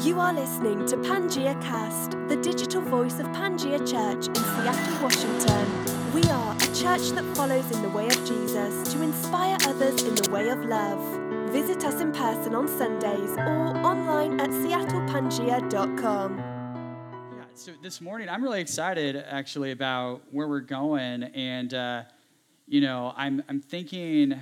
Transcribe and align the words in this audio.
You 0.00 0.20
are 0.20 0.32
listening 0.32 0.84
to 0.88 0.96
Pangea 0.98 1.58
Cast, 1.62 2.10
the 2.28 2.36
digital 2.36 2.82
voice 2.82 3.18
of 3.18 3.24
Pangea 3.28 3.78
Church 3.78 4.28
in 4.28 4.34
Seattle, 4.34 5.02
Washington. 5.02 6.12
We 6.12 6.22
are 6.24 6.54
a 6.54 6.74
church 6.74 7.12
that 7.12 7.24
follows 7.34 7.70
in 7.70 7.80
the 7.80 7.88
way 7.88 8.06
of 8.06 8.16
Jesus 8.26 8.92
to 8.92 9.00
inspire 9.02 9.56
others 9.62 10.02
in 10.02 10.14
the 10.14 10.30
way 10.30 10.50
of 10.50 10.62
love. 10.66 11.00
Visit 11.50 11.82
us 11.86 12.02
in 12.02 12.12
person 12.12 12.54
on 12.54 12.68
Sundays 12.68 13.30
or 13.38 13.74
online 13.78 14.38
at 14.38 14.50
seattlepangea.com. 14.50 16.38
Yeah, 16.38 17.44
so 17.54 17.72
this 17.82 18.02
morning 18.02 18.28
I'm 18.28 18.42
really 18.42 18.60
excited 18.60 19.16
actually 19.16 19.70
about 19.70 20.20
where 20.30 20.46
we're 20.46 20.60
going, 20.60 21.22
and 21.22 21.72
uh, 21.72 22.02
you 22.66 22.82
know 22.82 23.14
I'm 23.16 23.42
I'm 23.48 23.62
thinking 23.62 24.38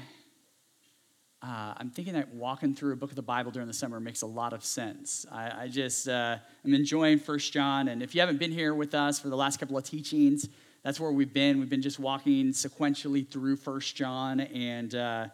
uh, 1.44 1.74
I'm 1.76 1.90
thinking 1.90 2.14
that 2.14 2.32
walking 2.32 2.74
through 2.74 2.94
a 2.94 2.96
book 2.96 3.10
of 3.10 3.16
the 3.16 3.22
Bible 3.22 3.50
during 3.50 3.68
the 3.68 3.74
summer 3.74 4.00
makes 4.00 4.22
a 4.22 4.26
lot 4.26 4.54
of 4.54 4.64
sense. 4.64 5.26
I, 5.30 5.64
I 5.64 5.68
just 5.68 6.08
uh, 6.08 6.38
am 6.64 6.72
enjoying 6.72 7.18
First 7.18 7.52
John, 7.52 7.88
and 7.88 8.02
if 8.02 8.14
you 8.14 8.22
haven't 8.22 8.38
been 8.38 8.50
here 8.50 8.72
with 8.72 8.94
us 8.94 9.18
for 9.18 9.28
the 9.28 9.36
last 9.36 9.60
couple 9.60 9.76
of 9.76 9.84
teachings, 9.84 10.48
that's 10.82 10.98
where 10.98 11.12
we've 11.12 11.34
been. 11.34 11.58
We've 11.58 11.68
been 11.68 11.82
just 11.82 11.98
walking 11.98 12.52
sequentially 12.52 13.28
through 13.28 13.56
First 13.56 13.94
John, 13.94 14.40
and 14.40 14.94
uh, 14.94 15.26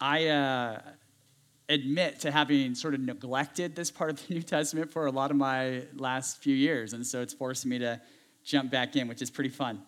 I 0.00 0.28
uh, 0.28 0.80
admit 1.68 2.20
to 2.20 2.30
having 2.30 2.76
sort 2.76 2.94
of 2.94 3.00
neglected 3.00 3.74
this 3.74 3.90
part 3.90 4.10
of 4.10 4.24
the 4.24 4.34
New 4.34 4.42
Testament 4.42 4.92
for 4.92 5.06
a 5.06 5.10
lot 5.10 5.32
of 5.32 5.36
my 5.36 5.82
last 5.96 6.40
few 6.40 6.54
years, 6.54 6.92
and 6.92 7.04
so 7.04 7.20
it's 7.20 7.34
forcing 7.34 7.70
me 7.70 7.80
to 7.80 8.00
jump 8.44 8.70
back 8.70 8.94
in, 8.94 9.08
which 9.08 9.22
is 9.22 9.30
pretty 9.30 9.50
fun. 9.50 9.82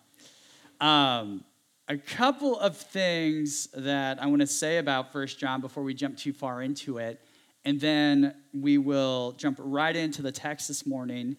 Um, 0.81 1.45
a 1.89 1.97
couple 1.97 2.57
of 2.59 2.77
things 2.77 3.67
that 3.73 4.21
I 4.21 4.27
want 4.27 4.41
to 4.41 4.47
say 4.47 4.77
about 4.77 5.11
First 5.11 5.39
John 5.39 5.59
before 5.59 5.83
we 5.83 5.95
jump 5.95 6.17
too 6.17 6.33
far 6.33 6.61
into 6.61 6.99
it, 6.99 7.19
and 7.65 7.81
then 7.81 8.35
we 8.53 8.77
will 8.77 9.31
jump 9.33 9.57
right 9.59 9.95
into 9.95 10.21
the 10.21 10.31
text 10.31 10.67
this 10.67 10.85
morning. 10.85 11.35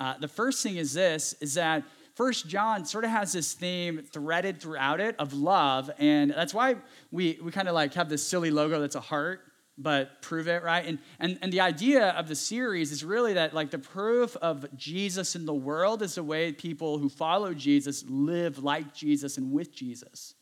Uh, 0.00 0.14
the 0.18 0.26
first 0.26 0.62
thing 0.62 0.76
is 0.76 0.94
this: 0.94 1.34
is 1.42 1.54
that 1.54 1.84
First 2.14 2.48
John 2.48 2.86
sort 2.86 3.04
of 3.04 3.10
has 3.10 3.34
this 3.34 3.52
theme 3.52 4.02
threaded 4.02 4.58
throughout 4.60 5.00
it 5.00 5.16
of 5.18 5.34
love, 5.34 5.90
and 5.98 6.30
that's 6.30 6.54
why 6.54 6.76
we 7.12 7.38
we 7.42 7.52
kind 7.52 7.68
of 7.68 7.74
like 7.74 7.92
have 7.92 8.08
this 8.08 8.26
silly 8.26 8.50
logo 8.50 8.80
that's 8.80 8.96
a 8.96 9.00
heart 9.00 9.42
but 9.82 10.20
prove 10.20 10.46
it, 10.46 10.62
right? 10.62 10.84
And, 10.86 10.98
and, 11.18 11.38
and 11.40 11.52
the 11.52 11.60
idea 11.60 12.10
of 12.10 12.28
the 12.28 12.34
series 12.34 12.92
is 12.92 13.02
really 13.04 13.34
that, 13.34 13.54
like, 13.54 13.70
the 13.70 13.78
proof 13.78 14.36
of 14.36 14.66
Jesus 14.76 15.34
in 15.34 15.46
the 15.46 15.54
world 15.54 16.02
is 16.02 16.16
the 16.16 16.22
way 16.22 16.52
people 16.52 16.98
who 16.98 17.08
follow 17.08 17.54
Jesus 17.54 18.04
live 18.08 18.62
like 18.62 18.94
Jesus 18.94 19.38
and 19.38 19.52
with 19.52 19.74
Jesus. 19.74 20.34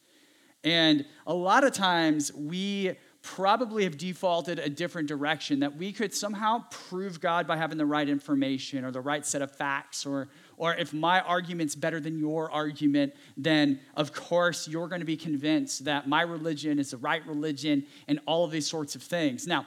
And 0.65 1.07
a 1.27 1.35
lot 1.35 1.63
of 1.63 1.73
times 1.73 2.33
we 2.35 2.97
probably 3.23 3.85
have 3.85 3.97
defaulted 3.97 4.59
a 4.59 4.69
different 4.69 5.09
direction 5.09 5.61
that 5.61 5.77
we 5.77 5.93
could 5.93 6.15
somehow 6.15 6.65
prove 6.71 7.21
God 7.21 7.47
by 7.47 7.57
having 7.57 7.79
the 7.79 7.87
right 7.87 8.09
information 8.09 8.85
or 8.85 8.91
the 8.91 9.01
right 9.01 9.25
set 9.25 9.43
of 9.43 9.55
facts 9.55 10.07
or 10.07 10.29
or 10.59 10.75
if 10.75 10.93
my 10.93 11.21
argument's 11.21 11.75
better 11.75 12.01
than 12.01 12.19
your 12.19 12.51
argument, 12.51 13.15
then 13.37 13.81
of 13.97 14.13
course 14.13 14.69
you're 14.69 14.89
going 14.89 15.01
to 15.01 15.07
be 15.07 15.17
convinced 15.17 15.85
that 15.85 16.09
my 16.09 16.23
religion 16.23 16.79
is 16.79 16.91
the 16.91 16.97
right 16.97 17.27
religion 17.27 17.87
and 18.07 18.21
all 18.27 18.45
of 18.45 18.51
these 18.51 18.67
sorts 18.67 18.95
of 18.95 19.03
things. 19.03 19.47
Now, 19.47 19.67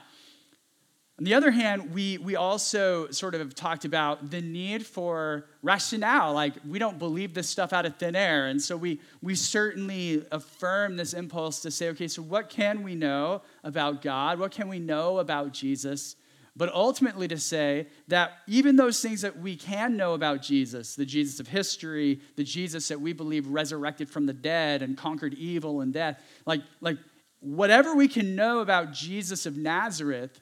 on 1.18 1.24
the 1.24 1.34
other 1.34 1.50
hand, 1.50 1.92
we, 1.92 2.18
we 2.18 2.36
also 2.36 3.08
sort 3.10 3.34
of 3.34 3.40
have 3.40 3.54
talked 3.54 3.84
about 3.84 4.30
the 4.30 4.40
need 4.40 4.84
for 4.84 5.44
rationale. 5.62 6.32
Like, 6.32 6.54
we 6.66 6.78
don't 6.78 6.98
believe 6.98 7.34
this 7.34 7.48
stuff 7.48 7.72
out 7.72 7.86
of 7.86 7.96
thin 7.96 8.16
air. 8.16 8.46
And 8.46 8.60
so 8.60 8.76
we, 8.76 9.00
we 9.20 9.34
certainly 9.34 10.26
affirm 10.32 10.96
this 10.96 11.12
impulse 11.12 11.60
to 11.60 11.70
say, 11.70 11.90
okay, 11.90 12.08
so 12.08 12.22
what 12.22 12.48
can 12.48 12.82
we 12.82 12.94
know 12.94 13.42
about 13.62 14.02
God? 14.02 14.38
What 14.38 14.50
can 14.52 14.68
we 14.68 14.78
know 14.78 15.18
about 15.18 15.52
Jesus? 15.52 16.16
But 16.54 16.72
ultimately 16.74 17.26
to 17.28 17.38
say 17.38 17.86
that 18.08 18.38
even 18.46 18.76
those 18.76 19.00
things 19.00 19.22
that 19.22 19.38
we 19.38 19.56
can 19.56 19.96
know 19.96 20.12
about 20.12 20.42
Jesus, 20.42 20.94
the 20.94 21.06
Jesus 21.06 21.40
of 21.40 21.48
history, 21.48 22.20
the 22.36 22.44
Jesus 22.44 22.88
that 22.88 23.00
we 23.00 23.12
believe 23.12 23.46
resurrected 23.46 24.10
from 24.10 24.26
the 24.26 24.34
dead 24.34 24.82
and 24.82 24.96
conquered 24.96 25.34
evil 25.34 25.80
and 25.80 25.92
death, 25.92 26.20
like, 26.44 26.60
like 26.80 26.98
whatever 27.40 27.94
we 27.94 28.06
can 28.06 28.36
know 28.36 28.60
about 28.60 28.92
Jesus 28.92 29.46
of 29.46 29.56
Nazareth, 29.56 30.40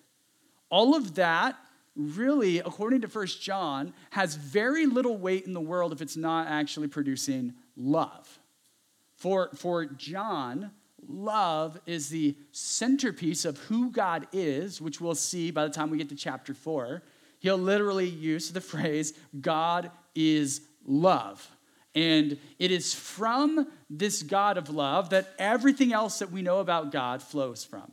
all 0.68 0.96
of 0.96 1.14
that 1.14 1.56
really, 1.96 2.58
according 2.58 3.02
to 3.02 3.08
First 3.08 3.42
John, 3.42 3.92
has 4.10 4.34
very 4.34 4.86
little 4.86 5.16
weight 5.16 5.46
in 5.46 5.52
the 5.52 5.60
world 5.60 5.92
if 5.92 6.00
it's 6.00 6.16
not 6.16 6.48
actually 6.48 6.88
producing 6.88 7.54
love. 7.76 8.38
For, 9.16 9.50
for 9.54 9.84
John, 9.84 10.70
love 11.10 11.78
is 11.87 12.09
the 12.09 12.37
centerpiece 12.53 13.44
of 13.44 13.59
who 13.59 13.91
God 13.91 14.26
is, 14.32 14.81
which 14.81 15.00
we'll 15.00 15.15
see 15.15 15.50
by 15.50 15.65
the 15.65 15.72
time 15.72 15.91
we 15.91 15.98
get 15.98 16.09
to 16.10 16.16
chapter 16.16 16.54
4. 16.54 17.03
He'll 17.41 17.59
literally 17.59 18.09
use 18.09 18.50
the 18.50 18.60
phrase, 18.60 19.12
God 19.41 19.91
is 20.15 20.62
love. 20.84 21.48
And 21.94 22.38
it 22.59 22.71
is 22.71 22.94
from 22.94 23.66
this 23.88 24.22
God 24.22 24.56
of 24.56 24.71
love 24.71 25.10
that 25.10 25.34
everything 25.38 25.93
else 25.93 26.21
that 26.21 26.31
we 26.31 26.43
know 26.43 26.60
about 26.60 26.93
God 26.93 27.22
flows 27.22 27.65
from. 27.65 27.91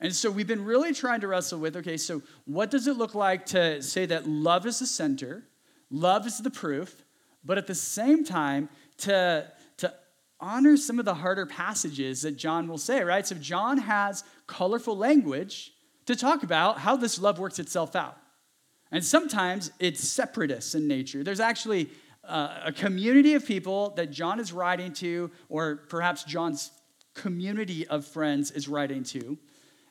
And 0.00 0.14
so 0.14 0.30
we've 0.30 0.46
been 0.46 0.64
really 0.64 0.94
trying 0.94 1.20
to 1.20 1.28
wrestle 1.28 1.58
with 1.58 1.76
okay, 1.76 1.98
so 1.98 2.22
what 2.46 2.70
does 2.70 2.86
it 2.86 2.96
look 2.96 3.14
like 3.14 3.44
to 3.46 3.82
say 3.82 4.06
that 4.06 4.26
love 4.26 4.64
is 4.64 4.78
the 4.78 4.86
center, 4.86 5.44
love 5.90 6.26
is 6.26 6.38
the 6.38 6.50
proof, 6.50 7.04
but 7.44 7.58
at 7.58 7.66
the 7.66 7.74
same 7.74 8.24
time 8.24 8.70
to 8.98 9.46
honor 10.40 10.76
some 10.76 10.98
of 10.98 11.04
the 11.04 11.14
harder 11.14 11.46
passages 11.46 12.22
that 12.22 12.36
John 12.36 12.68
will 12.68 12.78
say, 12.78 13.02
right? 13.02 13.26
So 13.26 13.34
John 13.36 13.78
has 13.78 14.24
colorful 14.46 14.96
language 14.96 15.72
to 16.06 16.16
talk 16.16 16.42
about 16.42 16.78
how 16.78 16.96
this 16.96 17.18
love 17.18 17.38
works 17.38 17.58
itself 17.58 17.94
out. 17.94 18.16
And 18.90 19.04
sometimes 19.04 19.70
it's 19.78 20.00
separatist 20.00 20.74
in 20.74 20.88
nature. 20.88 21.22
There's 21.22 21.40
actually 21.40 21.90
uh, 22.24 22.62
a 22.66 22.72
community 22.72 23.34
of 23.34 23.46
people 23.46 23.90
that 23.90 24.10
John 24.10 24.40
is 24.40 24.52
writing 24.52 24.92
to, 24.94 25.30
or 25.48 25.76
perhaps 25.88 26.24
John's 26.24 26.70
community 27.14 27.86
of 27.86 28.04
friends 28.04 28.50
is 28.50 28.68
writing 28.68 29.04
to, 29.04 29.38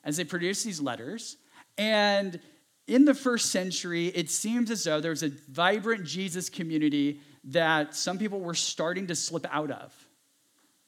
as 0.04 0.16
they 0.16 0.24
produce 0.24 0.62
these 0.62 0.80
letters. 0.80 1.36
And 1.78 2.40
in 2.86 3.04
the 3.04 3.14
first 3.14 3.50
century, 3.50 4.08
it 4.08 4.30
seems 4.30 4.70
as 4.70 4.84
though 4.84 5.00
there 5.00 5.12
was 5.12 5.22
a 5.22 5.30
vibrant 5.48 6.04
Jesus 6.04 6.50
community 6.50 7.20
that 7.44 7.94
some 7.94 8.18
people 8.18 8.40
were 8.40 8.54
starting 8.54 9.06
to 9.06 9.14
slip 9.14 9.46
out 9.50 9.70
of. 9.70 9.94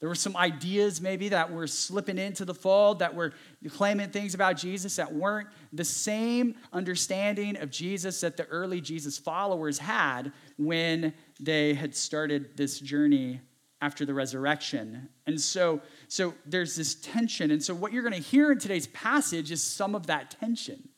There 0.03 0.09
were 0.09 0.17
some 0.17 0.37
ideas 0.37 1.01
maybe 1.01 1.29
that 1.29 1.53
were 1.53 1.69
slipping 1.69 2.19
into 2.19 2.45
the 2.45 2.55
fold, 2.55 2.99
that 2.99 3.15
were 3.15 3.35
claiming 3.71 4.11
things 4.11 4.35
about 4.35 4.57
Jesus 4.57 4.97
that 4.97 5.15
weren't 5.15 5.47
the 5.73 5.85
same 5.85 6.57
understanding 6.73 7.57
of 7.57 7.71
Jesus 7.71 8.21
that 8.23 8.37
the 8.37 8.45
early 8.47 8.81
Jesus 8.81 9.17
followers 9.17 9.79
had 9.79 10.33
when 10.59 11.15
they 11.39 11.75
had 11.75 11.95
started 11.95 12.57
this 12.57 12.81
journey 12.81 13.41
after 13.81 14.05
the 14.05 14.13
resurrection. 14.13 15.09
And 15.29 15.41
so, 15.41 15.81
so 16.09 16.35
there's 16.47 16.75
this 16.75 16.97
tension. 16.97 17.53
And 17.53 17.63
so 17.63 17.73
what 17.73 17.93
you're 17.93 18.03
going 18.03 18.13
to 18.13 18.29
hear 18.29 18.51
in 18.51 18.59
today's 18.59 18.89
passage 18.89 19.53
is 19.53 19.63
some 19.63 19.95
of 19.95 20.09
that 20.09 20.35
tension. 20.41 20.89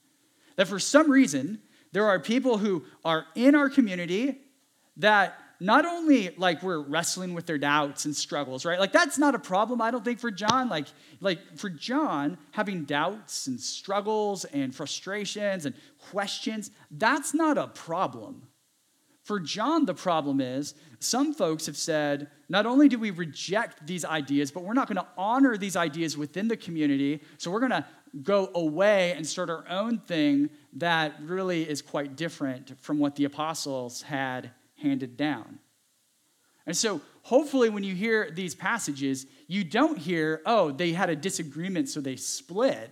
That 0.57 0.67
for 0.67 0.79
some 0.79 1.11
reason, 1.11 1.61
there 1.93 2.07
are 2.07 2.19
people 2.19 2.57
who 2.57 2.87
are 3.05 3.27
in 3.35 3.55
our 3.55 3.69
community 3.69 4.39
that 4.97 5.39
not 5.61 5.85
only 5.85 6.35
like 6.37 6.63
we're 6.63 6.81
wrestling 6.81 7.35
with 7.35 7.47
their 7.47 7.59
doubts 7.59 8.05
and 8.05 8.15
struggles, 8.15 8.65
right? 8.65 8.79
Like 8.79 8.93
that's 8.93 9.19
not 9.19 9.35
a 9.35 9.39
problem, 9.39 9.81
I 9.81 9.91
don't 9.91 10.05
think, 10.05 10.21
for 10.21 10.31
John. 10.31 10.69
Like, 10.69 10.87
like 11.21 11.57
for 11.57 11.71
John, 11.71 12.39
having 12.51 12.85
doubts 12.85 13.47
and 13.47 13.61
struggles 13.61 14.45
and 14.47 14.75
frustrations 14.75 15.67
and 15.67 15.75
questions, 16.11 16.71
that's 16.91 17.35
not 17.35 17.59
a 17.59 17.69
problem. 17.69 18.49
For 19.23 19.41
John, 19.41 19.87
the 19.87 19.95
problem 19.95 20.41
is 20.41 20.75
some 20.99 21.33
folks 21.33 21.65
have 21.65 21.79
said, 21.79 22.29
not 22.51 22.67
only 22.67 22.89
do 22.89 22.99
we 22.99 23.11
reject 23.11 23.87
these 23.87 24.05
ideas, 24.05 24.51
but 24.51 24.65
we're 24.65 24.75
not 24.75 24.87
going 24.87 24.97
to 24.97 25.07
honor 25.17 25.57
these 25.57 25.77
ideas 25.77 26.19
within 26.19 26.47
the 26.47 26.59
community, 26.59 27.23
so 27.39 27.51
we're 27.51 27.61
going 27.61 27.71
to 27.71 27.87
go 28.23 28.51
away 28.55 29.13
and 29.13 29.27
start 29.27 29.49
our 29.49 29.65
own 29.69 29.99
thing 29.99 30.51
that 30.75 31.15
really 31.23 31.69
is 31.69 31.81
quite 31.81 32.17
different 32.17 32.79
from 32.81 32.99
what 32.99 33.17
the 33.17 33.25
apostles 33.25 34.03
had 34.03 34.51
handed 34.85 35.17
down. 35.17 35.59
And 36.67 36.77
so, 36.77 37.01
hopefully, 37.23 37.69
when 37.69 37.85
you 37.85 37.95
hear 37.95 38.31
these 38.31 38.55
passages, 38.55 39.27
you 39.49 39.65
don't 39.65 39.99
hear, 39.99 40.41
oh, 40.47 40.71
they 40.71 40.93
had 40.93 41.11
a 41.11 41.17
disagreement, 41.17 41.89
so 41.89 42.01
they 42.01 42.17
split. 42.17 42.91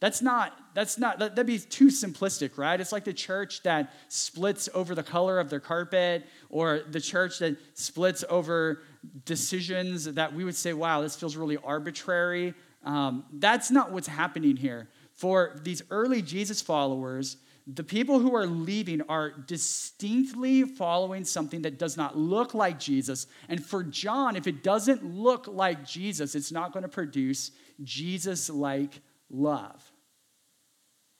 That's 0.00 0.22
not, 0.22 0.58
that's 0.74 0.96
not, 0.96 1.18
that'd 1.18 1.46
be 1.46 1.58
too 1.58 1.88
simplistic, 1.88 2.56
right? 2.56 2.80
It's 2.80 2.92
like 2.92 3.04
the 3.04 3.12
church 3.12 3.62
that 3.64 3.92
splits 4.08 4.68
over 4.72 4.94
the 4.94 5.02
color 5.02 5.38
of 5.38 5.50
their 5.50 5.60
carpet, 5.60 6.26
or 6.48 6.80
the 6.90 7.00
church 7.00 7.38
that 7.40 7.56
splits 7.74 8.24
over 8.30 8.80
decisions 9.26 10.04
that 10.04 10.32
we 10.32 10.44
would 10.44 10.56
say, 10.56 10.72
wow, 10.72 11.02
this 11.02 11.16
feels 11.16 11.36
really 11.36 11.58
arbitrary. 11.58 12.54
Um, 12.82 13.24
that's 13.34 13.70
not 13.70 13.92
what's 13.92 14.08
happening 14.08 14.56
here. 14.56 14.88
For 15.12 15.60
these 15.62 15.82
early 15.90 16.22
Jesus 16.22 16.62
followers, 16.62 17.36
the 17.74 17.84
people 17.84 18.18
who 18.18 18.34
are 18.34 18.46
leaving 18.46 19.02
are 19.02 19.30
distinctly 19.30 20.64
following 20.64 21.24
something 21.24 21.62
that 21.62 21.78
does 21.78 21.96
not 21.96 22.16
look 22.16 22.54
like 22.54 22.78
Jesus. 22.78 23.26
And 23.48 23.64
for 23.64 23.82
John, 23.84 24.34
if 24.34 24.46
it 24.46 24.62
doesn't 24.62 25.04
look 25.04 25.46
like 25.46 25.84
Jesus, 25.84 26.34
it's 26.34 26.50
not 26.50 26.72
going 26.72 26.82
to 26.82 26.88
produce 26.88 27.52
Jesus 27.82 28.50
like 28.50 29.00
love. 29.28 29.82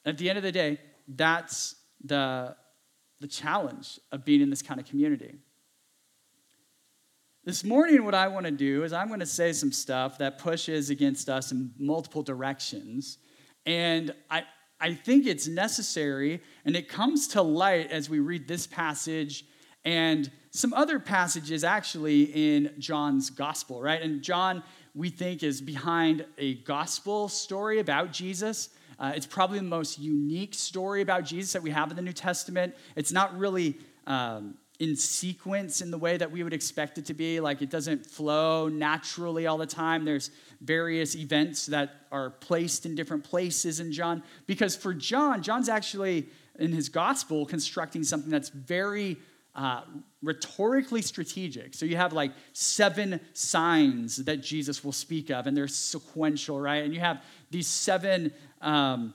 At 0.04 0.18
the 0.18 0.28
end 0.28 0.38
of 0.38 0.42
the 0.42 0.52
day, 0.52 0.78
that's 1.06 1.76
the, 2.02 2.56
the 3.20 3.28
challenge 3.28 4.00
of 4.10 4.24
being 4.24 4.40
in 4.40 4.50
this 4.50 4.62
kind 4.62 4.80
of 4.80 4.86
community. 4.86 5.34
This 7.44 7.64
morning, 7.64 8.04
what 8.04 8.14
I 8.14 8.28
want 8.28 8.46
to 8.46 8.52
do 8.52 8.82
is 8.84 8.92
I'm 8.92 9.08
going 9.08 9.20
to 9.20 9.26
say 9.26 9.52
some 9.52 9.72
stuff 9.72 10.18
that 10.18 10.38
pushes 10.38 10.90
against 10.90 11.28
us 11.28 11.52
in 11.52 11.70
multiple 11.78 12.22
directions. 12.22 13.18
And 13.66 14.14
I, 14.30 14.44
I 14.80 14.94
think 14.94 15.26
it's 15.26 15.46
necessary, 15.46 16.42
and 16.64 16.74
it 16.74 16.88
comes 16.88 17.28
to 17.28 17.42
light 17.42 17.90
as 17.90 18.08
we 18.08 18.18
read 18.18 18.48
this 18.48 18.66
passage 18.66 19.44
and 19.84 20.30
some 20.50 20.74
other 20.74 20.98
passages 20.98 21.64
actually 21.64 22.24
in 22.24 22.72
John's 22.78 23.30
gospel, 23.30 23.80
right? 23.80 24.00
And 24.00 24.22
John, 24.22 24.62
we 24.94 25.08
think, 25.08 25.42
is 25.42 25.60
behind 25.60 26.26
a 26.38 26.54
gospel 26.54 27.28
story 27.28 27.78
about 27.78 28.12
Jesus. 28.12 28.70
Uh, 28.98 29.12
it's 29.14 29.26
probably 29.26 29.58
the 29.58 29.64
most 29.64 29.98
unique 29.98 30.54
story 30.54 31.02
about 31.02 31.24
Jesus 31.24 31.52
that 31.52 31.62
we 31.62 31.70
have 31.70 31.90
in 31.90 31.96
the 31.96 32.02
New 32.02 32.12
Testament. 32.12 32.74
It's 32.96 33.12
not 33.12 33.38
really 33.38 33.78
um, 34.06 34.54
in 34.80 34.96
sequence 34.96 35.82
in 35.82 35.90
the 35.90 35.98
way 35.98 36.16
that 36.16 36.32
we 36.32 36.42
would 36.42 36.54
expect 36.54 36.96
it 36.96 37.04
to 37.04 37.14
be. 37.14 37.38
Like 37.38 37.60
it 37.60 37.68
doesn't 37.68 38.04
flow 38.04 38.68
naturally 38.68 39.46
all 39.46 39.58
the 39.58 39.66
time. 39.66 40.06
There's 40.06 40.30
various 40.62 41.14
events 41.14 41.66
that 41.66 42.06
are 42.10 42.30
placed 42.30 42.86
in 42.86 42.94
different 42.94 43.22
places 43.22 43.78
in 43.78 43.92
John. 43.92 44.22
Because 44.46 44.74
for 44.74 44.94
John, 44.94 45.42
John's 45.42 45.68
actually 45.68 46.28
in 46.58 46.72
his 46.72 46.88
gospel 46.88 47.44
constructing 47.44 48.02
something 48.02 48.30
that's 48.30 48.48
very 48.48 49.18
uh, 49.54 49.82
rhetorically 50.22 51.02
strategic. 51.02 51.74
So 51.74 51.84
you 51.84 51.96
have 51.96 52.14
like 52.14 52.32
seven 52.54 53.20
signs 53.34 54.16
that 54.24 54.38
Jesus 54.38 54.82
will 54.82 54.92
speak 54.92 55.30
of, 55.30 55.46
and 55.46 55.54
they're 55.54 55.68
sequential, 55.68 56.58
right? 56.58 56.84
And 56.84 56.94
you 56.94 57.00
have 57.00 57.22
these 57.50 57.66
seven. 57.66 58.32
Um, 58.62 59.14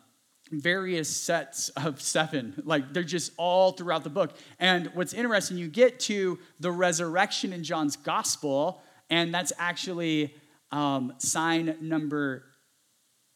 various 0.52 1.10
sets 1.10 1.70
of 1.70 2.00
seven. 2.02 2.62
Like 2.66 2.94
they're 2.94 3.04
just 3.04 3.32
all 3.38 3.72
throughout 3.72 4.04
the 4.04 4.10
book. 4.10 4.36
And 4.60 4.88
what's 4.94 5.14
interesting, 5.14 5.58
you 5.58 5.68
get 5.68 6.00
to 6.02 6.38
the 6.60 6.72
resurrection 6.72 7.52
in 7.52 7.64
John's 7.64 7.96
gospel, 7.96 8.82
and 9.10 9.34
that's 9.34 9.54
actually 9.58 10.36
um, 10.72 11.14
sign 11.18 11.78
number 11.82 12.44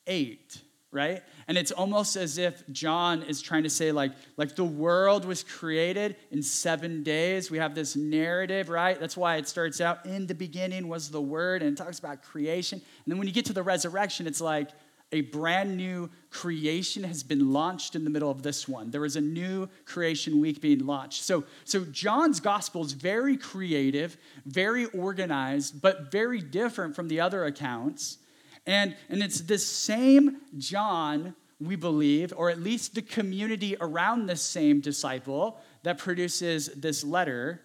eight, 0.05 0.61
right? 0.91 1.23
And 1.47 1.57
it's 1.57 1.71
almost 1.71 2.15
as 2.15 2.37
if 2.37 2.63
John 2.71 3.23
is 3.23 3.41
trying 3.41 3.63
to 3.63 3.69
say, 3.69 3.91
like, 3.91 4.11
like 4.37 4.55
the 4.55 4.63
world 4.63 5.25
was 5.25 5.43
created 5.43 6.15
in 6.31 6.43
seven 6.43 7.03
days. 7.03 7.49
We 7.49 7.57
have 7.57 7.75
this 7.75 7.95
narrative, 7.95 8.69
right? 8.69 8.99
That's 8.99 9.17
why 9.17 9.37
it 9.37 9.47
starts 9.47 9.81
out 9.81 10.05
in 10.05 10.27
the 10.27 10.35
beginning 10.35 10.87
was 10.87 11.09
the 11.09 11.21
word, 11.21 11.63
and 11.63 11.73
it 11.73 11.77
talks 11.77 11.99
about 11.99 12.21
creation. 12.21 12.79
And 12.79 13.11
then 13.11 13.17
when 13.17 13.27
you 13.27 13.33
get 13.33 13.45
to 13.45 13.53
the 13.53 13.63
resurrection, 13.63 14.27
it's 14.27 14.41
like, 14.41 14.69
a 15.11 15.21
brand 15.21 15.75
new 15.75 16.09
creation 16.29 17.03
has 17.03 17.23
been 17.23 17.51
launched 17.51 17.95
in 17.95 18.03
the 18.03 18.09
middle 18.09 18.29
of 18.29 18.43
this 18.43 18.67
one. 18.67 18.91
There 18.91 19.05
is 19.05 19.15
a 19.15 19.21
new 19.21 19.67
creation 19.85 20.39
week 20.39 20.61
being 20.61 20.85
launched. 20.85 21.23
So, 21.23 21.45
so 21.65 21.83
John's 21.85 22.39
gospel 22.39 22.83
is 22.83 22.93
very 22.93 23.35
creative, 23.35 24.17
very 24.45 24.85
organized, 24.85 25.81
but 25.81 26.11
very 26.11 26.41
different 26.41 26.95
from 26.95 27.07
the 27.07 27.19
other 27.19 27.45
accounts. 27.45 28.19
And, 28.67 28.95
and 29.09 29.23
it's 29.23 29.41
this 29.41 29.65
same 29.65 30.41
John, 30.57 31.35
we 31.59 31.75
believe, 31.75 32.31
or 32.35 32.51
at 32.51 32.59
least 32.59 32.93
the 32.93 33.01
community 33.01 33.75
around 33.81 34.27
this 34.27 34.43
same 34.43 34.79
disciple, 34.79 35.59
that 35.83 35.97
produces 35.97 36.67
this 36.75 37.03
letter. 37.03 37.61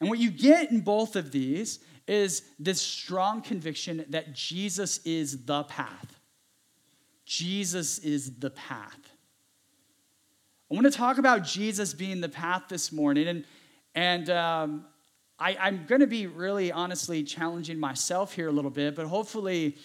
And 0.00 0.08
what 0.08 0.20
you 0.20 0.30
get 0.30 0.70
in 0.70 0.80
both 0.80 1.16
of 1.16 1.32
these 1.32 1.80
is 2.06 2.42
this 2.58 2.80
strong 2.80 3.42
conviction 3.42 4.04
that 4.10 4.32
Jesus 4.32 4.98
is 5.04 5.44
the 5.44 5.64
path. 5.64 6.11
Jesus 7.32 7.98
is 8.00 8.34
the 8.34 8.50
path. 8.50 9.10
I 10.70 10.74
want 10.74 10.84
to 10.84 10.90
talk 10.90 11.16
about 11.16 11.44
Jesus 11.44 11.94
being 11.94 12.20
the 12.20 12.28
path 12.28 12.64
this 12.68 12.92
morning. 12.92 13.26
And, 13.26 13.44
and 13.94 14.28
um, 14.28 14.84
I, 15.38 15.56
I'm 15.58 15.86
going 15.86 16.02
to 16.02 16.06
be 16.06 16.26
really 16.26 16.70
honestly 16.70 17.22
challenging 17.22 17.80
myself 17.80 18.34
here 18.34 18.48
a 18.48 18.52
little 18.52 18.70
bit, 18.70 18.94
but 18.94 19.06
hopefully 19.06 19.78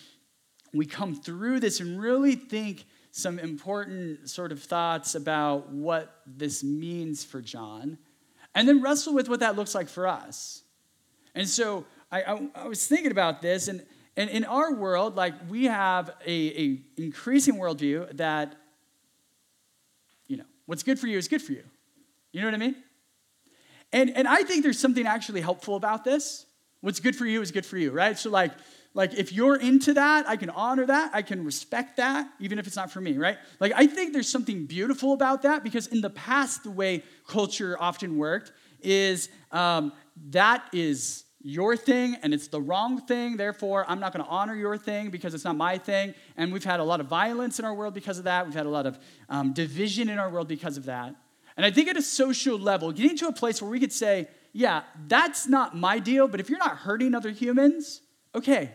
we 0.73 0.85
come 0.85 1.15
through 1.15 1.61
this 1.61 1.79
and 1.79 2.01
really 2.01 2.35
think 2.35 2.83
some 3.11 3.39
important 3.39 4.29
sort 4.29 4.51
of 4.51 4.61
thoughts 4.61 5.15
about 5.15 5.71
what 5.71 6.19
this 6.25 6.65
means 6.65 7.23
for 7.23 7.39
John, 7.39 7.97
and 8.55 8.67
then 8.67 8.81
wrestle 8.81 9.13
with 9.13 9.29
what 9.29 9.39
that 9.39 9.55
looks 9.55 9.73
like 9.73 9.87
for 9.87 10.05
us. 10.05 10.63
And 11.33 11.47
so 11.47 11.85
I, 12.11 12.23
I, 12.23 12.49
I 12.55 12.67
was 12.67 12.85
thinking 12.87 13.11
about 13.11 13.41
this, 13.41 13.69
and 13.69 13.85
and 14.17 14.31
in 14.31 14.43
our 14.45 14.73
world, 14.73 15.15
like 15.15 15.35
we 15.47 15.65
have 15.65 16.09
a, 16.25 16.61
a 16.61 16.81
increasing 16.97 17.55
worldview 17.55 18.17
that, 18.17 18.55
you 20.27 20.37
know, 20.37 20.45
what's 20.65 20.81
good 20.81 20.99
for 20.99 21.05
you 21.05 21.19
is 21.19 21.27
good 21.27 21.41
for 21.41 21.51
you. 21.51 21.63
You 22.31 22.41
know 22.41 22.47
what 22.47 22.55
I 22.55 22.57
mean? 22.57 22.75
And, 23.93 24.09
and 24.09 24.27
I 24.27 24.41
think 24.41 24.63
there's 24.63 24.79
something 24.79 25.05
actually 25.05 25.41
helpful 25.41 25.75
about 25.75 26.03
this. 26.03 26.47
What's 26.81 26.99
good 26.99 27.15
for 27.15 27.25
you 27.25 27.41
is 27.41 27.51
good 27.51 27.65
for 27.65 27.77
you, 27.77 27.91
right? 27.91 28.17
So 28.17 28.31
like, 28.31 28.53
like 28.95 29.13
if 29.13 29.31
you're 29.31 29.55
into 29.55 29.93
that, 29.93 30.27
I 30.27 30.35
can 30.35 30.49
honor 30.49 30.87
that, 30.87 31.11
I 31.13 31.21
can 31.21 31.45
respect 31.45 31.97
that, 31.97 32.27
even 32.39 32.57
if 32.57 32.65
it's 32.65 32.75
not 32.75 32.91
for 32.91 32.99
me, 32.99 33.19
right? 33.19 33.37
Like 33.59 33.73
I 33.75 33.85
think 33.85 34.13
there's 34.13 34.29
something 34.29 34.65
beautiful 34.65 35.13
about 35.13 35.43
that 35.43 35.63
because 35.63 35.85
in 35.85 36.01
the 36.01 36.09
past, 36.09 36.63
the 36.63 36.71
way 36.71 37.03
culture 37.27 37.77
often 37.79 38.17
worked 38.17 38.51
is 38.81 39.29
um, 39.51 39.93
that 40.29 40.67
is 40.73 41.25
your 41.47 41.77
thing 41.77 42.15
and 42.21 42.33
it's 42.33 42.47
the 42.47 42.61
wrong 42.61 42.99
thing. 43.01 43.37
Therefore, 43.37 43.85
I'm 43.87 43.99
not 43.99 44.13
going 44.13 44.23
to 44.23 44.29
honor 44.29 44.55
your 44.55 44.77
thing 44.77 45.09
because 45.09 45.33
it's 45.33 45.45
not 45.45 45.55
my 45.55 45.77
thing. 45.77 46.13
And 46.35 46.51
we've 46.51 46.63
had 46.63 46.79
a 46.79 46.83
lot 46.83 46.99
of 46.99 47.07
violence 47.07 47.57
in 47.59 47.65
our 47.65 47.73
world 47.73 47.93
because 47.93 48.17
of 48.17 48.25
that. 48.25 48.45
We've 48.45 48.55
had 48.55 48.65
a 48.65 48.69
lot 48.69 48.85
of 48.85 48.99
um, 49.29 49.53
division 49.53 50.09
in 50.09 50.19
our 50.19 50.29
world 50.29 50.47
because 50.47 50.77
of 50.77 50.85
that. 50.85 51.15
And 51.55 51.65
I 51.65 51.71
think 51.71 51.87
at 51.87 51.97
a 51.97 52.01
social 52.01 52.59
level, 52.59 52.91
getting 52.91 53.17
to 53.17 53.27
a 53.27 53.33
place 53.33 53.61
where 53.61 53.71
we 53.71 53.79
could 53.79 53.93
say, 53.93 54.27
yeah, 54.51 54.83
that's 55.07 55.47
not 55.47 55.75
my 55.75 55.99
deal, 55.99 56.27
but 56.27 56.39
if 56.39 56.49
you're 56.49 56.59
not 56.59 56.77
hurting 56.77 57.15
other 57.15 57.31
humans, 57.31 58.01
okay. 58.35 58.71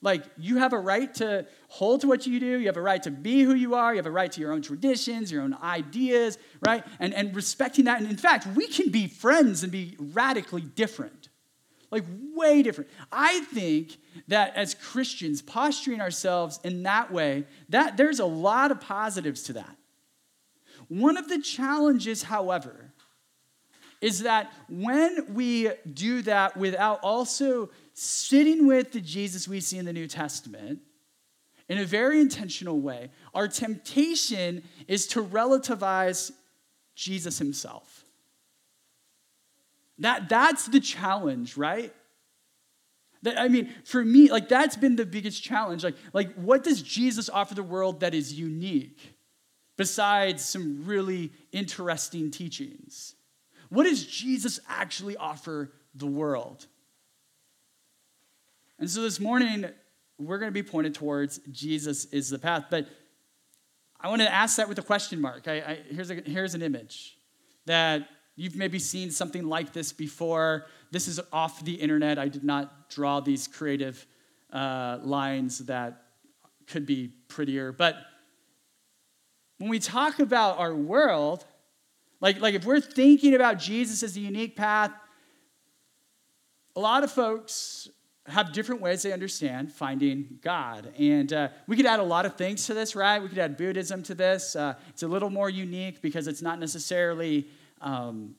Like, 0.00 0.24
you 0.36 0.58
have 0.58 0.72
a 0.72 0.78
right 0.78 1.12
to 1.14 1.46
hold 1.68 2.02
to 2.02 2.08
what 2.08 2.26
you 2.26 2.38
do. 2.40 2.58
You 2.58 2.66
have 2.66 2.76
a 2.76 2.82
right 2.82 3.02
to 3.04 3.10
be 3.10 3.42
who 3.42 3.54
you 3.54 3.74
are. 3.74 3.92
You 3.92 3.98
have 3.98 4.06
a 4.06 4.10
right 4.10 4.30
to 4.32 4.40
your 4.40 4.52
own 4.52 4.60
traditions, 4.62 5.32
your 5.32 5.42
own 5.42 5.54
ideas, 5.62 6.36
right? 6.66 6.84
And, 7.00 7.14
and 7.14 7.34
respecting 7.34 7.86
that. 7.86 8.00
And 8.00 8.10
in 8.10 8.16
fact, 8.16 8.46
we 8.48 8.66
can 8.66 8.90
be 8.90 9.08
friends 9.08 9.62
and 9.62 9.72
be 9.72 9.96
radically 9.98 10.60
different. 10.60 11.28
Like, 11.94 12.04
way 12.34 12.60
different. 12.64 12.90
I 13.12 13.42
think 13.52 13.98
that 14.26 14.56
as 14.56 14.74
Christians, 14.74 15.40
posturing 15.40 16.00
ourselves 16.00 16.58
in 16.64 16.82
that 16.82 17.12
way, 17.12 17.44
that 17.68 17.96
there's 17.96 18.18
a 18.18 18.24
lot 18.24 18.72
of 18.72 18.80
positives 18.80 19.44
to 19.44 19.52
that. 19.52 19.76
One 20.88 21.16
of 21.16 21.28
the 21.28 21.40
challenges, 21.40 22.24
however, 22.24 22.92
is 24.00 24.24
that 24.24 24.52
when 24.68 25.34
we 25.34 25.70
do 25.92 26.22
that 26.22 26.56
without 26.56 26.98
also 27.04 27.70
sitting 27.92 28.66
with 28.66 28.90
the 28.90 29.00
Jesus 29.00 29.46
we 29.46 29.60
see 29.60 29.78
in 29.78 29.84
the 29.84 29.92
New 29.92 30.08
Testament 30.08 30.80
in 31.68 31.78
a 31.78 31.84
very 31.84 32.20
intentional 32.20 32.80
way, 32.80 33.10
our 33.34 33.46
temptation 33.46 34.64
is 34.88 35.06
to 35.06 35.22
relativize 35.22 36.32
Jesus 36.96 37.38
himself. 37.38 38.03
That, 39.98 40.28
that's 40.28 40.66
the 40.66 40.80
challenge, 40.80 41.56
right? 41.56 41.94
That, 43.22 43.38
I 43.38 43.48
mean, 43.48 43.72
for 43.84 44.04
me, 44.04 44.30
like 44.30 44.48
that's 44.48 44.76
been 44.76 44.96
the 44.96 45.06
biggest 45.06 45.42
challenge. 45.42 45.82
Like, 45.82 45.96
like, 46.12 46.34
what 46.34 46.62
does 46.62 46.82
Jesus 46.82 47.28
offer 47.28 47.54
the 47.54 47.62
world 47.62 48.00
that 48.00 48.14
is 48.14 48.32
unique 48.32 49.16
besides 49.76 50.44
some 50.44 50.84
really 50.84 51.32
interesting 51.52 52.30
teachings? 52.30 53.14
What 53.70 53.84
does 53.84 54.04
Jesus 54.04 54.60
actually 54.68 55.16
offer 55.16 55.72
the 55.94 56.06
world? 56.06 56.66
And 58.78 58.90
so 58.90 59.02
this 59.02 59.18
morning, 59.20 59.66
we're 60.18 60.38
going 60.38 60.50
to 60.50 60.54
be 60.54 60.62
pointed 60.62 60.94
towards 60.94 61.38
Jesus 61.50 62.04
is 62.06 62.28
the 62.28 62.38
path. 62.38 62.66
But 62.70 62.88
I 64.00 64.08
want 64.08 64.20
to 64.20 64.32
ask 64.32 64.56
that 64.58 64.68
with 64.68 64.78
a 64.78 64.82
question 64.82 65.20
mark. 65.20 65.48
I, 65.48 65.54
I, 65.54 65.78
here's, 65.90 66.10
a, 66.10 66.14
here's 66.14 66.54
an 66.54 66.62
image 66.62 67.16
that 67.66 68.06
You've 68.36 68.56
maybe 68.56 68.78
seen 68.78 69.10
something 69.10 69.44
like 69.44 69.72
this 69.72 69.92
before. 69.92 70.66
This 70.90 71.06
is 71.06 71.20
off 71.32 71.64
the 71.64 71.74
internet. 71.74 72.18
I 72.18 72.28
did 72.28 72.44
not 72.44 72.90
draw 72.90 73.20
these 73.20 73.46
creative 73.46 74.06
uh, 74.52 74.98
lines 75.02 75.58
that 75.66 76.02
could 76.66 76.86
be 76.86 77.12
prettier. 77.28 77.70
But 77.70 77.96
when 79.58 79.70
we 79.70 79.78
talk 79.78 80.18
about 80.18 80.58
our 80.58 80.74
world, 80.74 81.44
like, 82.20 82.40
like 82.40 82.54
if 82.54 82.64
we're 82.64 82.80
thinking 82.80 83.34
about 83.34 83.58
Jesus 83.58 84.02
as 84.02 84.16
a 84.16 84.20
unique 84.20 84.56
path, 84.56 84.90
a 86.74 86.80
lot 86.80 87.04
of 87.04 87.12
folks 87.12 87.88
have 88.26 88.52
different 88.52 88.80
ways 88.80 89.02
they 89.02 89.12
understand 89.12 89.70
finding 89.70 90.38
God. 90.40 90.92
And 90.98 91.32
uh, 91.32 91.48
we 91.66 91.76
could 91.76 91.86
add 91.86 92.00
a 92.00 92.04
lot 92.04 92.24
of 92.24 92.36
things 92.36 92.66
to 92.66 92.74
this, 92.74 92.96
right? 92.96 93.22
We 93.22 93.28
could 93.28 93.38
add 93.38 93.56
Buddhism 93.56 94.02
to 94.04 94.14
this. 94.14 94.56
Uh, 94.56 94.74
it's 94.88 95.02
a 95.02 95.08
little 95.08 95.30
more 95.30 95.50
unique 95.50 96.00
because 96.00 96.26
it's 96.26 96.40
not 96.40 96.58
necessarily 96.58 97.46
um, 97.84 98.34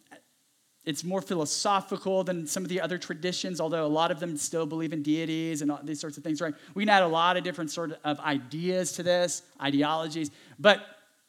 it's 0.86 1.04
more 1.04 1.22
philosophical 1.22 2.24
than 2.24 2.46
some 2.46 2.64
of 2.64 2.70
the 2.70 2.80
other 2.82 2.98
traditions, 2.98 3.60
although 3.60 3.86
a 3.86 3.88
lot 3.88 4.12
of 4.12 4.20
them 4.20 4.38
still 4.38 4.66
believe 4.66 4.94
in 4.94 5.02
deities 5.02 5.62
and 5.62 5.72
all 5.72 5.80
these 5.84 6.00
sorts 6.00 6.18
of 6.18 6.24
things, 6.24 6.42
right? 6.42 6.54
We 6.75 6.84
can 6.84 6.90
add 6.90 7.04
a 7.04 7.08
lot 7.08 7.38
of 7.38 7.44
different 7.44 7.72
sort 7.72 7.98
of 8.04 8.20
ideas 8.20 8.92
to 8.94 9.04
this, 9.04 9.42
ideologies. 9.62 10.30
But 10.60 10.86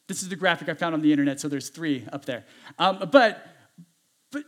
This 0.09 0.23
is 0.23 0.29
the 0.29 0.37
graphic 0.37 0.69
I 0.69 0.75
found 0.75 0.95
on 0.95 1.03
the 1.03 1.11
internet, 1.11 1.41
so 1.41 1.49
there's 1.49 1.69
three 1.69 2.07
up 2.13 2.25
there. 2.25 2.45
Um, 2.79 3.09
but, 3.11 3.45
but 4.31 4.45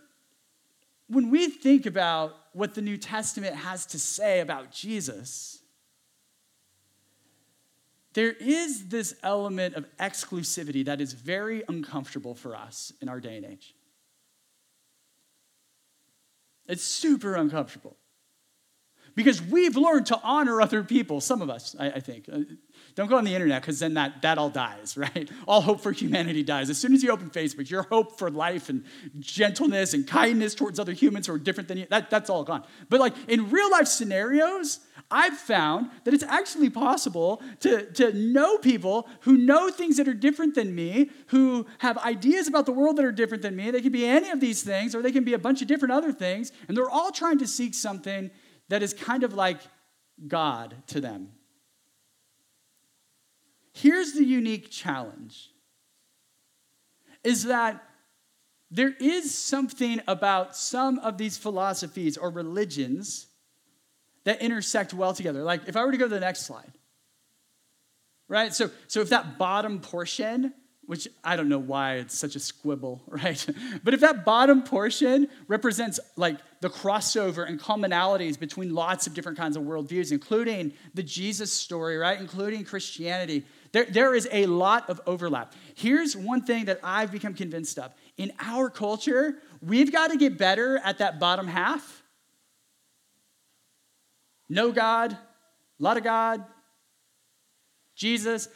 when 1.08 1.30
we 1.30 1.48
think 1.48 1.87
about 1.87 2.37
what 2.52 2.75
the 2.75 2.82
New 2.82 2.96
Testament 2.96 3.54
has 3.56 3.84
to 3.87 3.98
say 3.98 4.40
about 4.40 4.70
Jesus, 4.70 5.60
there 8.18 8.32
is 8.32 8.88
this 8.88 9.14
element 9.22 9.76
of 9.76 9.87
exclusivity 9.98 10.84
that 10.87 11.00
is 11.00 11.12
very 11.12 11.62
uncomfortable 11.68 12.34
for 12.34 12.56
us 12.56 12.92
in 13.00 13.08
our 13.08 13.20
day 13.20 13.37
and 13.37 13.46
age. 13.46 13.76
It's 16.66 16.82
super 16.82 17.37
uncomfortable. 17.37 17.96
Because 19.18 19.42
we've 19.42 19.76
learned 19.76 20.06
to 20.06 20.20
honor 20.22 20.60
other 20.60 20.84
people, 20.84 21.20
some 21.20 21.42
of 21.42 21.50
us, 21.50 21.75
I, 21.76 21.90
I 21.90 21.98
think. 21.98 22.28
Uh, 22.32 22.42
don't 22.94 23.08
go 23.08 23.16
on 23.16 23.25
the 23.25 23.34
internet 23.34 23.60
because 23.60 23.80
then 23.80 23.94
that, 23.94 24.22
that 24.22 24.38
all 24.38 24.48
dies, 24.48 24.96
right? 24.96 25.28
All 25.48 25.60
hope 25.60 25.80
for 25.80 25.90
humanity 25.90 26.44
dies. 26.44 26.70
As 26.70 26.78
soon 26.78 26.94
as 26.94 27.02
you 27.02 27.10
open 27.10 27.28
Facebook, 27.28 27.68
your 27.68 27.82
hope 27.82 28.16
for 28.16 28.30
life 28.30 28.68
and 28.68 28.84
gentleness 29.18 29.92
and 29.92 30.06
kindness 30.06 30.54
towards 30.54 30.78
other 30.78 30.92
humans 30.92 31.26
who 31.26 31.32
are 31.32 31.38
different 31.38 31.66
than 31.66 31.78
you, 31.78 31.87
that, 31.90 32.10
that's 32.10 32.30
all 32.30 32.44
gone. 32.44 32.62
But 32.90 33.00
like 33.00 33.12
in 33.26 33.50
real 33.50 33.68
life 33.72 33.88
scenarios, 33.88 34.78
I've 35.10 35.37
found 35.37 35.90
that 36.04 36.14
it's 36.14 36.22
actually 36.22 36.70
possible 36.70 37.42
to, 37.58 37.90
to 37.94 38.12
know 38.12 38.58
people 38.58 39.08
who 39.22 39.37
know 39.37 39.68
things 39.68 39.96
that 39.96 40.06
are 40.06 40.14
different 40.14 40.54
than 40.54 40.76
me, 40.76 41.10
who 41.28 41.66
have 41.78 41.98
ideas 41.98 42.46
about 42.46 42.66
the 42.66 42.72
world 42.72 42.94
that 42.98 43.04
are 43.04 43.10
different 43.10 43.42
than 43.42 43.56
me. 43.56 43.72
They 43.72 43.80
can 43.80 43.90
be 43.90 44.06
any 44.06 44.30
of 44.30 44.38
these 44.38 44.62
things, 44.62 44.94
or 44.94 45.02
they 45.02 45.10
can 45.10 45.25
be 45.25 45.34
a 45.34 45.40
bunch 45.40 45.60
of 45.60 45.66
different 45.66 45.92
other 45.92 46.12
things, 46.12 46.52
and 46.68 46.76
they're 46.76 46.88
all 46.88 47.10
trying 47.10 47.38
to 47.38 47.48
seek 47.48 47.75
something 47.75 48.30
that 48.68 48.82
is 48.82 48.94
kind 48.94 49.25
of 49.25 49.34
like 49.34 49.60
God 50.26 50.75
to 50.88 51.00
them. 51.00 51.30
Here's 53.72 54.12
the 54.12 54.25
unique 54.25 54.70
challenge 54.70 55.50
is 57.22 57.44
that 57.44 57.84
there 58.70 58.94
is 59.00 59.34
something 59.34 60.00
about 60.06 60.56
some 60.56 60.98
of 60.98 61.16
these 61.16 61.37
philosophies 61.37 62.16
or 62.16 62.30
religions 62.30 63.26
that 64.25 64.42
intersect 64.42 64.92
well 64.92 65.14
together. 65.14 65.42
Like 65.42 65.68
if 65.68 65.76
I 65.76 65.84
were 65.84 65.92
to 65.92 65.96
go 65.96 66.04
to 66.04 66.14
the 66.14 66.20
next 66.20 66.42
slide, 66.42 66.72
right? 68.28 68.54
So, 68.54 68.70
so 68.87 69.00
if 69.00 69.08
that 69.10 69.38
bottom 69.38 69.80
portion, 69.80 70.52
which 70.84 71.08
I 71.25 71.37
don't 71.37 71.48
know 71.48 71.58
why 71.58 71.94
it's 71.96 72.16
such 72.16 72.37
a 72.37 72.40
squibble, 72.40 73.02
right? 73.08 73.46
But 73.84 73.94
if 73.94 74.00
that 74.00 74.25
bottom 74.25 74.62
portion 74.62 75.28
represents 75.46 75.98
like 76.16 76.38
the 76.60 76.68
crossover 76.68 77.46
and 77.46 77.60
commonalities 77.60 78.38
between 78.38 78.74
lots 78.74 79.06
of 79.06 79.14
different 79.14 79.38
kinds 79.38 79.56
of 79.56 79.62
worldviews, 79.62 80.10
including 80.10 80.72
the 80.94 81.02
Jesus 81.02 81.52
story, 81.52 81.96
right? 81.96 82.18
Including 82.20 82.64
Christianity, 82.64 83.44
there, 83.72 83.84
there 83.84 84.14
is 84.14 84.28
a 84.32 84.46
lot 84.46 84.88
of 84.90 85.00
overlap. 85.06 85.54
Here's 85.74 86.16
one 86.16 86.42
thing 86.42 86.64
that 86.64 86.80
I've 86.82 87.12
become 87.12 87.34
convinced 87.34 87.78
of. 87.78 87.92
In 88.16 88.32
our 88.40 88.70
culture, 88.70 89.36
we've 89.62 89.92
got 89.92 90.10
to 90.10 90.16
get 90.16 90.36
better 90.38 90.78
at 90.78 90.98
that 90.98 91.20
bottom 91.20 91.46
half 91.46 92.02
no 94.48 94.72
God, 94.72 95.12
a 95.12 95.82
lot 95.82 95.96
of 95.96 96.04
God, 96.04 96.44
Jesus. 97.94 98.48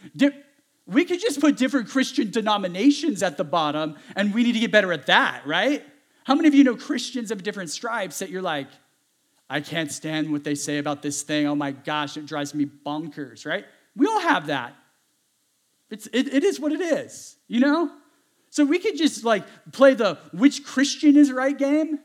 We 0.87 1.05
could 1.05 1.21
just 1.21 1.41
put 1.41 1.57
different 1.57 1.89
Christian 1.89 2.31
denominations 2.31 3.23
at 3.23 3.37
the 3.37 3.45
bottom, 3.45 3.97
and 4.17 4.33
we 4.33 4.43
need 4.43 4.53
to 4.53 4.59
get 4.59 4.73
better 4.73 4.93
at 4.93 5.07
that, 5.07 5.47
right? 5.47 5.85
How 6.25 6.35
many 6.35 6.49
of 6.49 6.55
you 6.55 6.65
know 6.65 6.77
Christians 6.77 7.31
of 7.31 7.43
different 7.43 7.71
stripes 7.71 8.19
that 8.21 8.31
you're 8.31 8.43
like, 8.43 8.69
I 9.51 9.61
can't 9.61 9.91
stand 9.91 10.31
what 10.31 10.45
they 10.45 10.55
say 10.55 10.79
about 10.79 11.03
this 11.03 11.23
thing. 11.23 11.47
Oh 11.47 11.55
my 11.55 11.73
gosh, 11.73 12.17
it 12.17 12.27
drives 12.27 12.55
me 12.55 12.65
bonkers, 12.87 13.45
right? 13.45 13.65
We 13.95 14.07
all 14.07 14.21
have 14.21 14.47
that. 14.47 14.75
It's, 15.91 16.07
it, 16.07 16.33
it 16.33 16.43
is 16.43 16.59
what 16.59 16.73
it 16.73 16.81
is, 16.81 17.37
you 17.49 17.61
know? 17.61 17.91
So 18.51 18.65
we 18.65 18.79
could 18.79 18.97
just 18.97 19.25
like 19.25 19.45
play 19.73 19.95
the 19.95 20.19
which 20.33 20.65
Christian 20.65 21.17
is 21.17 21.31
right 21.31 21.57
game 21.57 21.99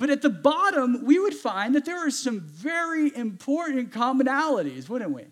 but 0.00 0.08
at 0.08 0.22
the 0.22 0.30
bottom, 0.30 1.04
we 1.04 1.18
would 1.18 1.34
find 1.34 1.74
that 1.74 1.84
there 1.84 1.98
are 1.98 2.10
some 2.10 2.40
very 2.40 3.14
important 3.14 3.92
commonalities, 3.92 4.88
wouldn't 4.88 5.10
we? 5.10 5.26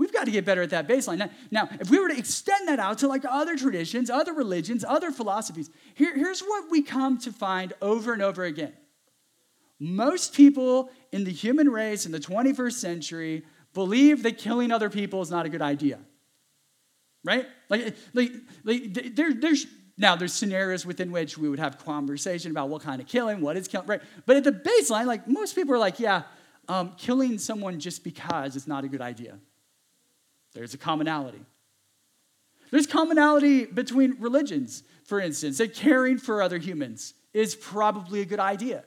We've 0.00 0.14
got 0.14 0.24
to 0.24 0.30
get 0.30 0.46
better 0.46 0.62
at 0.62 0.70
that 0.70 0.88
baseline. 0.88 1.18
Now, 1.18 1.28
now, 1.50 1.68
if 1.78 1.90
we 1.90 1.98
were 1.98 2.08
to 2.08 2.16
extend 2.16 2.68
that 2.68 2.78
out 2.78 2.96
to 3.00 3.06
like 3.06 3.22
other 3.28 3.54
traditions, 3.54 4.08
other 4.08 4.32
religions, 4.32 4.82
other 4.82 5.10
philosophies, 5.10 5.68
here, 5.92 6.16
here's 6.16 6.40
what 6.40 6.70
we 6.70 6.80
come 6.80 7.18
to 7.18 7.30
find 7.30 7.74
over 7.82 8.14
and 8.14 8.22
over 8.22 8.44
again. 8.44 8.72
Most 9.78 10.34
people 10.34 10.90
in 11.12 11.24
the 11.24 11.30
human 11.30 11.68
race 11.68 12.06
in 12.06 12.12
the 12.12 12.18
21st 12.18 12.72
century 12.72 13.44
believe 13.74 14.22
that 14.22 14.38
killing 14.38 14.72
other 14.72 14.88
people 14.88 15.20
is 15.20 15.30
not 15.30 15.44
a 15.44 15.50
good 15.50 15.60
idea. 15.60 15.98
Right? 17.22 17.46
Like, 17.68 17.94
like, 18.14 18.32
like 18.64 19.14
there, 19.14 19.34
there's 19.34 19.66
now, 19.98 20.16
there's 20.16 20.32
scenarios 20.32 20.86
within 20.86 21.12
which 21.12 21.36
we 21.36 21.46
would 21.50 21.58
have 21.58 21.76
conversation 21.76 22.52
about 22.52 22.70
what 22.70 22.80
kind 22.80 23.02
of 23.02 23.06
killing, 23.06 23.42
what 23.42 23.58
is 23.58 23.68
killing, 23.68 23.86
right? 23.86 24.00
But 24.24 24.38
at 24.38 24.44
the 24.44 24.52
baseline, 24.52 25.04
like 25.04 25.28
most 25.28 25.54
people 25.54 25.74
are 25.74 25.78
like, 25.78 26.00
yeah, 26.00 26.22
um, 26.70 26.94
killing 26.96 27.36
someone 27.36 27.78
just 27.78 28.02
because 28.02 28.56
is 28.56 28.66
not 28.66 28.84
a 28.84 28.88
good 28.88 29.02
idea. 29.02 29.38
There's 30.52 30.74
a 30.74 30.78
commonality. 30.78 31.44
There's 32.70 32.86
commonality 32.86 33.64
between 33.64 34.16
religions, 34.20 34.82
for 35.04 35.20
instance, 35.20 35.58
that 35.58 35.74
caring 35.74 36.18
for 36.18 36.42
other 36.42 36.58
humans 36.58 37.14
is 37.32 37.54
probably 37.54 38.20
a 38.20 38.24
good 38.24 38.40
idea. 38.40 38.84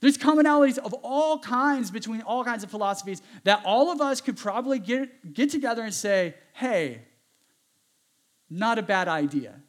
There's 0.00 0.16
commonalities 0.16 0.78
of 0.78 0.94
all 1.02 1.38
kinds 1.38 1.90
between 1.90 2.22
all 2.22 2.42
kinds 2.42 2.64
of 2.64 2.70
philosophies 2.70 3.20
that 3.44 3.62
all 3.66 3.90
of 3.90 4.00
us 4.00 4.22
could 4.22 4.38
probably 4.38 4.78
get, 4.78 5.34
get 5.34 5.50
together 5.50 5.82
and 5.82 5.92
say, 5.92 6.34
hey, 6.54 7.02
not 8.48 8.78
a 8.78 8.82
bad 8.82 9.08
idea. 9.08 9.60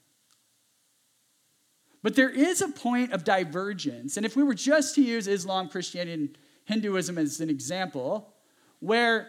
But 2.02 2.16
there 2.16 2.30
is 2.30 2.62
a 2.62 2.70
point 2.70 3.12
of 3.12 3.24
divergence. 3.26 4.18
And 4.18 4.26
if 4.26 4.36
we 4.36 4.44
were 4.44 4.56
just 4.56 4.96
to 4.96 5.04
use 5.04 5.28
Islam, 5.28 5.68
Christianity, 5.68 6.14
and 6.14 6.38
Hinduism 6.66 7.18
as 7.18 7.42
an 7.42 7.50
example, 7.50 8.34
where 8.80 9.28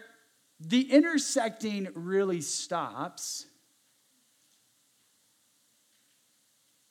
the 0.69 0.91
intersecting 0.91 1.89
really 1.93 2.41
stops, 2.41 3.45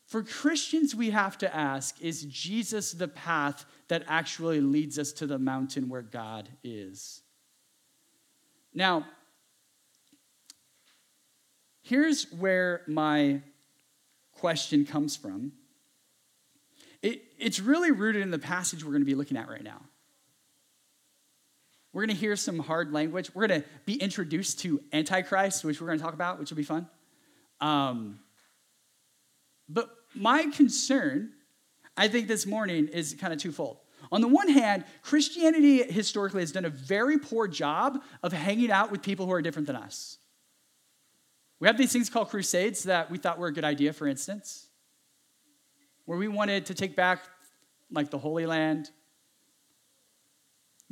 for 0.07 0.23
Christians, 0.23 0.95
we 0.95 1.11
have 1.11 1.38
to 1.38 1.55
ask 1.55 2.00
is 2.00 2.25
Jesus 2.25 2.93
the 2.93 3.09
path 3.09 3.64
that 3.88 4.05
actually 4.07 4.61
leads 4.61 4.99
us 4.99 5.12
to 5.12 5.26
the 5.26 5.38
mountain 5.38 5.88
where 5.88 6.02
God 6.02 6.49
is? 6.62 7.23
Now, 8.75 9.07
Here's 11.83 12.31
where 12.33 12.83
my 12.87 13.41
question 14.33 14.87
comes 14.87 15.17
from. 15.17 15.52
It, 17.02 17.25
it's 17.38 17.59
really 17.59 17.91
rooted 17.91 18.23
in 18.23 18.31
the 18.31 18.38
passage 18.38 18.85
we're 18.85 18.93
going 18.93 19.02
to 19.02 19.07
be 19.07 19.17
looking 19.17 19.37
at 19.37 19.49
right 19.49 19.62
now. 19.62 19.81
We're 21.92 22.06
going 22.06 22.16
to 22.16 22.20
hear 22.20 22.37
some 22.37 22.58
hard 22.58 22.92
language. 22.92 23.34
We're 23.34 23.46
going 23.46 23.62
to 23.62 23.68
be 23.84 23.94
introduced 23.94 24.61
to 24.61 24.80
Antichrist, 24.92 25.64
which 25.64 25.80
we're 25.80 25.88
going 25.88 25.99
to 25.99 26.04
talk 26.04 26.14
about, 26.14 26.38
which 26.38 26.50
will 26.50 26.56
be 26.56 26.62
fun. 26.62 26.88
Um, 27.61 28.20
but 29.68 29.90
my 30.14 30.46
concern, 30.46 31.32
I 31.96 32.08
think, 32.08 32.28
this 32.28 32.46
morning 32.46 32.88
is 32.88 33.14
kind 33.20 33.32
of 33.32 33.38
twofold. 33.38 33.78
On 34.11 34.20
the 34.20 34.28
one 34.28 34.49
hand, 34.49 34.84
Christianity 35.02 35.82
historically 35.82 36.40
has 36.40 36.50
done 36.50 36.64
a 36.64 36.70
very 36.70 37.18
poor 37.18 37.46
job 37.46 38.02
of 38.22 38.32
hanging 38.32 38.70
out 38.70 38.90
with 38.90 39.02
people 39.02 39.26
who 39.26 39.32
are 39.32 39.42
different 39.42 39.66
than 39.66 39.76
us. 39.76 40.18
We 41.61 41.68
have 41.68 41.78
these 41.78 41.92
things 41.92 42.11
called 42.11 42.30
crusades 42.30 42.84
that 42.84 43.11
we 43.11 43.18
thought 43.18 43.38
were 43.38 43.46
a 43.46 43.52
good 43.52 43.64
idea, 43.64 43.92
for 43.92 44.08
instance, 44.08 44.66
where 46.06 46.18
we 46.18 46.26
wanted 46.26 46.66
to 46.66 46.75
take 46.75 46.96
back 46.96 47.20
like 47.90 48.11
the 48.11 48.18
Holy 48.18 48.46
Land. 48.46 48.90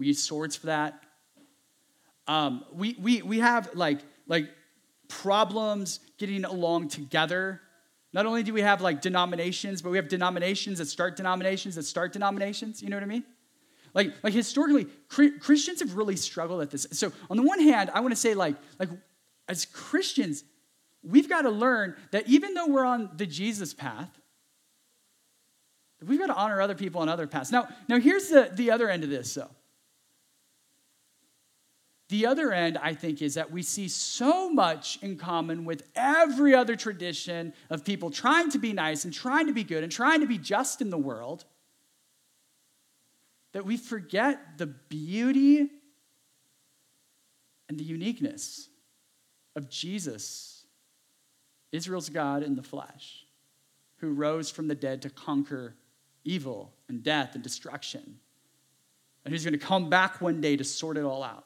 We 0.01 0.07
use 0.07 0.23
swords 0.23 0.57
for 0.57 0.67
that. 0.67 1.03
Um, 2.27 2.65
we, 2.73 2.97
we, 2.99 3.21
we 3.21 3.41
have 3.41 3.75
like, 3.75 3.99
like 4.27 4.49
problems 5.09 6.01
getting 6.17 6.47
along 6.47 6.89
together. 6.89 7.61
Not 8.15 8.25
only 8.25 8.43
do 8.43 8.55
we 8.55 8.63
have 8.63 8.81
like 8.81 9.03
denominations, 9.03 9.83
but 9.83 9.91
we 9.91 9.99
have 9.99 10.09
denominations 10.09 10.79
that 10.79 10.87
start 10.87 11.19
denominations 11.19 11.75
that 11.75 11.83
start 11.83 12.15
denominations. 12.15 12.83
You 12.83 12.89
know 12.89 12.97
what 12.97 13.03
I 13.03 13.07
mean? 13.07 13.25
Like, 13.93 14.15
like 14.23 14.33
historically, 14.33 14.87
Christians 15.09 15.81
have 15.81 15.95
really 15.95 16.17
struggled 16.17 16.63
at 16.63 16.71
this. 16.71 16.87
So 16.93 17.13
on 17.29 17.37
the 17.37 17.43
one 17.43 17.61
hand, 17.61 17.91
I 17.93 18.01
want 18.01 18.13
to 18.13 18.17
say 18.17 18.33
like, 18.33 18.57
like 18.79 18.89
as 19.49 19.67
Christians, 19.67 20.45
we've 21.03 21.29
got 21.29 21.43
to 21.43 21.51
learn 21.51 21.95
that 22.13 22.27
even 22.27 22.55
though 22.55 22.69
we're 22.69 22.87
on 22.87 23.11
the 23.17 23.27
Jesus 23.27 23.75
path, 23.75 24.09
we've 26.03 26.19
got 26.19 26.29
to 26.29 26.37
honor 26.37 26.63
other 26.63 26.75
people 26.75 27.03
on 27.03 27.11
other 27.11 27.27
paths. 27.27 27.53
Now, 27.53 27.69
now 27.87 28.01
here's 28.01 28.29
the, 28.29 28.51
the 28.51 28.71
other 28.71 28.89
end 28.89 29.05
of 29.05 29.11
this, 29.11 29.35
though. 29.35 29.51
The 32.11 32.27
other 32.27 32.53
end, 32.53 32.77
I 32.77 32.95
think, 32.95 33.23
is 33.23 33.35
that 33.35 33.53
we 33.53 33.63
see 33.63 33.87
so 33.87 34.51
much 34.51 34.99
in 35.01 35.17
common 35.17 35.65
with 35.65 35.89
every 35.95 36.57
other 36.57 36.75
tradition 36.75 37.53
of 37.71 37.85
people 37.85 38.11
trying 38.11 38.51
to 38.51 38.59
be 38.59 38.73
nice 38.73 39.05
and 39.05 39.15
trying 39.15 39.47
to 39.47 39.53
be 39.53 39.63
good 39.63 39.85
and 39.85 39.93
trying 39.93 40.21
to 40.21 40.27
be 40.27 40.37
just 40.37 40.81
in 40.81 40.91
the 40.91 40.99
world 40.99 41.45
that 43.53 43.65
we 43.65 43.77
forget 43.77 44.59
the 44.59 44.67
beauty 44.67 45.71
and 47.69 47.79
the 47.79 47.85
uniqueness 47.85 48.69
of 49.55 49.71
Jesus, 49.71 50.67
Israel's 51.71 52.09
God 52.09 52.43
in 52.43 52.57
the 52.57 52.63
flesh, 52.63 53.25
who 53.99 54.11
rose 54.11 54.51
from 54.51 54.67
the 54.67 54.75
dead 54.75 55.03
to 55.03 55.11
conquer 55.11 55.77
evil 56.25 56.73
and 56.89 57.05
death 57.05 57.37
and 57.37 57.45
destruction, 57.45 58.19
and 59.25 59.33
who's 59.33 59.45
going 59.45 59.53
to 59.53 59.65
come 59.65 59.89
back 59.89 60.21
one 60.21 60.41
day 60.41 60.57
to 60.57 60.65
sort 60.65 60.97
it 60.97 61.05
all 61.05 61.23
out. 61.23 61.45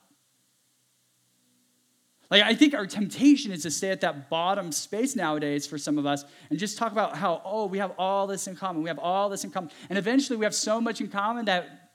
Like, 2.31 2.43
I 2.43 2.55
think 2.55 2.75
our 2.75 2.87
temptation 2.87 3.53
is 3.53 3.63
to 3.63 3.71
stay 3.71 3.91
at 3.91 4.01
that 4.01 4.31
bottom 4.31 4.73
space 4.73 5.15
nowadays 5.15 5.67
for 5.67 5.79
some 5.79 5.99
of 5.99 6.07
us 6.07 6.25
and 6.51 6.59
just 6.59 6.79
talk 6.79 6.91
about 6.91 7.17
how, 7.17 7.43
oh, 7.45 7.67
we 7.67 7.79
have 7.79 7.93
all 7.99 8.27
this 8.27 8.47
in 8.47 8.57
common. 8.57 8.83
We 8.83 8.89
have 8.89 8.99
all 8.99 9.29
this 9.29 9.45
in 9.45 9.51
common. 9.51 9.71
And 9.89 9.99
eventually 9.99 10.37
we 10.37 10.45
have 10.45 10.55
so 10.55 10.81
much 10.81 11.01
in 11.01 11.09
common 11.09 11.45
that, 11.45 11.93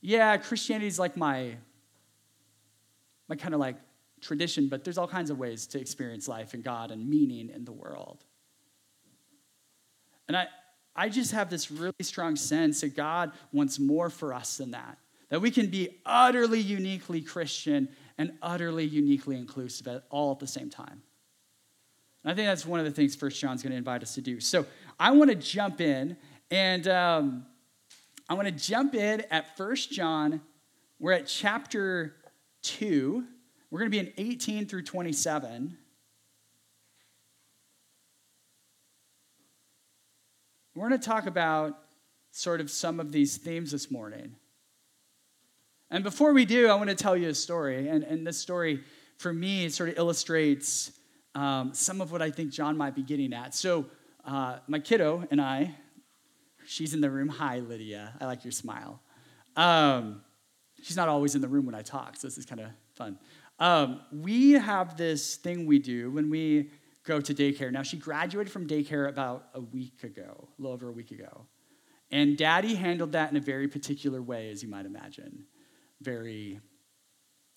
yeah, 0.00 0.36
Christianity 0.36 0.86
is 0.88 0.98
like 0.98 1.16
my, 1.16 1.56
my 3.28 3.36
kind 3.36 3.54
of 3.54 3.60
like 3.60 3.76
tradition, 4.20 4.68
but 4.68 4.84
there's 4.84 4.98
all 4.98 5.08
kinds 5.08 5.30
of 5.30 5.38
ways 5.38 5.66
to 5.68 5.80
experience 5.80 6.28
life 6.28 6.54
and 6.54 6.62
God 6.62 6.90
and 6.90 7.08
meaning 7.08 7.48
in 7.48 7.64
the 7.64 7.72
world. 7.72 8.24
And 10.28 10.36
I, 10.36 10.46
I 10.94 11.08
just 11.08 11.32
have 11.32 11.50
this 11.50 11.70
really 11.70 11.94
strong 12.02 12.36
sense 12.36 12.82
that 12.82 12.94
God 12.94 13.32
wants 13.52 13.78
more 13.78 14.10
for 14.10 14.34
us 14.34 14.58
than 14.58 14.72
that. 14.72 14.98
That 15.30 15.40
we 15.40 15.50
can 15.50 15.68
be 15.70 16.00
utterly 16.04 16.60
uniquely 16.60 17.22
Christian 17.22 17.88
and 18.18 18.32
utterly 18.42 18.84
uniquely 18.84 19.36
inclusive 19.36 19.86
at 19.88 20.04
all 20.10 20.32
at 20.32 20.38
the 20.38 20.46
same 20.46 20.70
time. 20.70 21.02
And 22.24 22.32
I 22.32 22.34
think 22.34 22.46
that's 22.46 22.66
one 22.66 22.78
of 22.78 22.86
the 22.86 22.92
things 22.92 23.14
First 23.14 23.40
John's 23.40 23.62
going 23.62 23.72
to 23.72 23.76
invite 23.76 24.02
us 24.02 24.14
to 24.14 24.20
do. 24.20 24.40
So 24.40 24.66
I 24.98 25.10
want 25.10 25.30
to 25.30 25.36
jump 25.36 25.80
in, 25.80 26.16
and 26.50 26.86
um, 26.88 27.46
I 28.28 28.34
want 28.34 28.46
to 28.46 28.52
jump 28.52 28.94
in 28.94 29.22
at 29.30 29.56
First 29.56 29.90
John. 29.90 30.40
We're 30.98 31.12
at 31.12 31.26
chapter 31.26 32.14
2. 32.62 33.24
We're 33.70 33.78
going 33.78 33.90
to 33.90 34.02
be 34.02 34.06
in 34.06 34.12
18 34.16 34.66
through 34.66 34.82
27. 34.82 35.76
We're 40.74 40.88
going 40.88 41.00
to 41.00 41.06
talk 41.06 41.26
about 41.26 41.78
sort 42.30 42.60
of 42.60 42.70
some 42.70 42.98
of 43.00 43.12
these 43.12 43.36
themes 43.36 43.72
this 43.72 43.90
morning. 43.90 44.36
And 45.92 46.02
before 46.02 46.32
we 46.32 46.46
do, 46.46 46.68
I 46.68 46.74
want 46.74 46.88
to 46.88 46.96
tell 46.96 47.14
you 47.14 47.28
a 47.28 47.34
story. 47.34 47.86
And, 47.86 48.02
and 48.02 48.26
this 48.26 48.38
story, 48.38 48.80
for 49.18 49.30
me, 49.30 49.68
sort 49.68 49.90
of 49.90 49.98
illustrates 49.98 50.90
um, 51.34 51.74
some 51.74 52.00
of 52.00 52.10
what 52.10 52.22
I 52.22 52.30
think 52.30 52.50
John 52.50 52.78
might 52.78 52.94
be 52.94 53.02
getting 53.02 53.34
at. 53.34 53.54
So, 53.54 53.84
uh, 54.24 54.56
my 54.68 54.78
kiddo 54.78 55.28
and 55.30 55.38
I, 55.38 55.74
she's 56.64 56.94
in 56.94 57.02
the 57.02 57.10
room. 57.10 57.28
Hi, 57.28 57.58
Lydia. 57.58 58.14
I 58.18 58.24
like 58.24 58.42
your 58.42 58.52
smile. 58.52 59.02
Um, 59.54 60.22
she's 60.82 60.96
not 60.96 61.10
always 61.10 61.34
in 61.34 61.42
the 61.42 61.48
room 61.48 61.66
when 61.66 61.74
I 61.74 61.82
talk, 61.82 62.16
so 62.16 62.26
this 62.26 62.38
is 62.38 62.46
kind 62.46 62.62
of 62.62 62.68
fun. 62.94 63.18
Um, 63.58 64.00
we 64.10 64.52
have 64.52 64.96
this 64.96 65.36
thing 65.36 65.66
we 65.66 65.78
do 65.78 66.10
when 66.10 66.30
we 66.30 66.70
go 67.04 67.20
to 67.20 67.34
daycare. 67.34 67.70
Now, 67.70 67.82
she 67.82 67.98
graduated 67.98 68.50
from 68.50 68.66
daycare 68.66 69.10
about 69.10 69.48
a 69.52 69.60
week 69.60 70.04
ago, 70.04 70.48
a 70.58 70.62
little 70.62 70.72
over 70.72 70.88
a 70.88 70.92
week 70.92 71.10
ago. 71.10 71.44
And 72.10 72.38
daddy 72.38 72.76
handled 72.76 73.12
that 73.12 73.30
in 73.30 73.36
a 73.36 73.40
very 73.40 73.68
particular 73.68 74.22
way, 74.22 74.50
as 74.50 74.62
you 74.62 74.70
might 74.70 74.86
imagine 74.86 75.44
very 76.02 76.60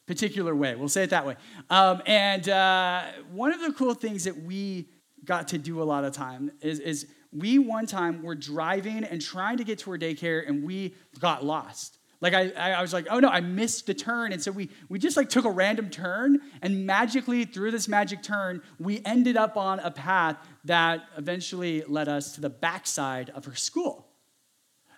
particular 0.07 0.55
way. 0.55 0.75
We'll 0.75 0.89
say 0.89 1.03
it 1.03 1.09
that 1.09 1.25
way. 1.25 1.35
Um, 1.69 2.01
and 2.05 2.47
uh, 2.47 3.03
one 3.31 3.53
of 3.53 3.61
the 3.61 3.73
cool 3.73 3.93
things 3.93 4.25
that 4.25 4.37
we 4.37 4.89
got 5.23 5.47
to 5.49 5.57
do 5.57 5.81
a 5.81 5.83
lot 5.83 6.03
of 6.03 6.13
time 6.13 6.51
is, 6.61 6.79
is 6.79 7.07
we 7.31 7.59
one 7.59 7.85
time 7.87 8.21
were 8.21 8.35
driving 8.35 9.03
and 9.03 9.21
trying 9.21 9.57
to 9.57 9.63
get 9.63 9.79
to 9.79 9.91
our 9.91 9.97
daycare 9.97 10.47
and 10.47 10.63
we 10.63 10.93
got 11.19 11.43
lost. 11.43 11.97
Like 12.21 12.33
I, 12.33 12.51
I 12.51 12.81
was 12.81 12.93
like, 12.93 13.07
oh 13.09 13.19
no, 13.19 13.27
I 13.29 13.41
missed 13.41 13.87
the 13.87 13.93
turn. 13.93 14.31
And 14.31 14.41
so 14.41 14.51
we, 14.51 14.69
we 14.89 14.99
just 14.99 15.17
like 15.17 15.29
took 15.29 15.45
a 15.45 15.51
random 15.51 15.89
turn 15.89 16.39
and 16.61 16.85
magically 16.85 17.45
through 17.45 17.71
this 17.71 17.87
magic 17.87 18.23
turn, 18.23 18.61
we 18.79 19.01
ended 19.05 19.37
up 19.37 19.57
on 19.57 19.79
a 19.79 19.91
path 19.91 20.37
that 20.63 21.03
eventually 21.17 21.83
led 21.87 22.07
us 22.07 22.33
to 22.35 22.41
the 22.41 22.49
backside 22.49 23.31
of 23.31 23.45
her 23.45 23.55
school. 23.55 24.07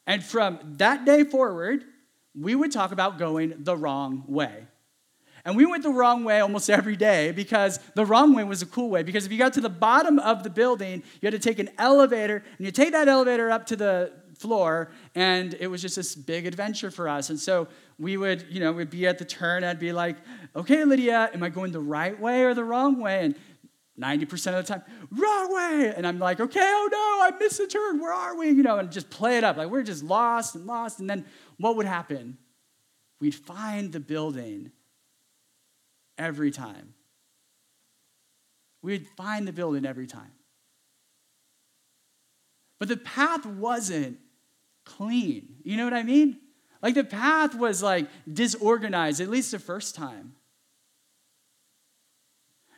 And 0.05 0.23
from 0.23 0.59
that 0.77 1.05
day 1.05 1.23
forward, 1.23 1.83
we 2.39 2.55
would 2.55 2.71
talk 2.71 2.91
about 2.91 3.17
going 3.17 3.53
the 3.59 3.75
wrong 3.75 4.23
way. 4.27 4.65
And 5.45 5.55
we 5.55 5.65
went 5.65 5.83
the 5.83 5.89
wrong 5.89 6.23
way 6.23 6.39
almost 6.39 6.69
every 6.79 6.95
day 6.95 7.31
because 7.31 7.79
the 7.95 8.05
wrong 8.05 8.35
way 8.35 8.43
was 8.43 8.61
a 8.61 8.65
cool 8.65 8.89
way. 8.89 9.03
Because 9.03 9.25
if 9.25 9.31
you 9.31 9.37
got 9.37 9.53
to 9.53 9.61
the 9.61 9.69
bottom 9.69 10.19
of 10.19 10.43
the 10.43 10.49
building, 10.49 11.03
you 11.21 11.25
had 11.25 11.31
to 11.31 11.39
take 11.39 11.59
an 11.59 11.69
elevator, 11.77 12.43
and 12.57 12.65
you 12.65 12.71
take 12.71 12.91
that 12.91 13.07
elevator 13.07 13.49
up 13.49 13.65
to 13.67 13.75
the 13.75 14.11
floor, 14.37 14.91
and 15.15 15.55
it 15.59 15.67
was 15.67 15.81
just 15.81 15.95
this 15.95 16.15
big 16.15 16.45
adventure 16.45 16.91
for 16.91 17.09
us. 17.09 17.29
And 17.29 17.39
so 17.39 17.67
we 17.97 18.17
would, 18.17 18.45
you 18.49 18.59
know, 18.59 18.71
we'd 18.71 18.89
be 18.89 19.07
at 19.07 19.17
the 19.17 19.25
turn, 19.25 19.63
I'd 19.63 19.79
be 19.79 19.91
like, 19.91 20.17
okay, 20.55 20.83
Lydia, 20.83 21.31
am 21.33 21.41
I 21.41 21.49
going 21.49 21.71
the 21.71 21.79
right 21.79 22.19
way 22.19 22.43
or 22.43 22.53
the 22.53 22.63
wrong 22.63 22.99
way? 22.99 23.25
And 23.25 23.35
90% 23.99 24.59
of 24.59 24.65
the 24.65 24.73
time, 24.73 24.83
wrong 25.11 25.55
way. 25.55 25.93
And 25.95 26.05
I'm 26.05 26.19
like, 26.19 26.39
okay, 26.39 26.59
oh 26.61 26.89
no, 26.91 27.25
I 27.25 27.39
missed 27.39 27.57
the 27.57 27.65
turn. 27.65 27.99
Where 27.99 28.13
are 28.13 28.35
we? 28.35 28.49
You 28.49 28.61
know, 28.61 28.77
and 28.77 28.91
just 28.91 29.09
play 29.09 29.37
it 29.37 29.43
up. 29.43 29.57
Like 29.57 29.69
we're 29.69 29.81
just 29.81 30.03
lost 30.03 30.55
and 30.55 30.67
lost. 30.67 30.99
And 30.99 31.09
then 31.09 31.25
what 31.57 31.75
would 31.75 31.85
happen? 31.85 32.37
We'd 33.19 33.35
find 33.35 33.91
the 33.91 33.99
building 33.99 34.71
every 36.17 36.51
time. 36.51 36.93
We'd 38.81 39.07
find 39.17 39.47
the 39.47 39.53
building 39.53 39.85
every 39.85 40.07
time. 40.07 40.31
But 42.79 42.89
the 42.89 42.97
path 42.97 43.45
wasn't 43.45 44.19
clean. 44.85 45.55
You 45.63 45.77
know 45.77 45.83
what 45.83 45.93
I 45.93 46.03
mean? 46.03 46.37
Like 46.81 46.93
the 46.93 47.03
path 47.03 47.55
was 47.55 47.81
like 47.81 48.07
disorganized, 48.31 49.19
at 49.19 49.29
least 49.29 49.51
the 49.51 49.59
first 49.59 49.95
time. 49.95 50.33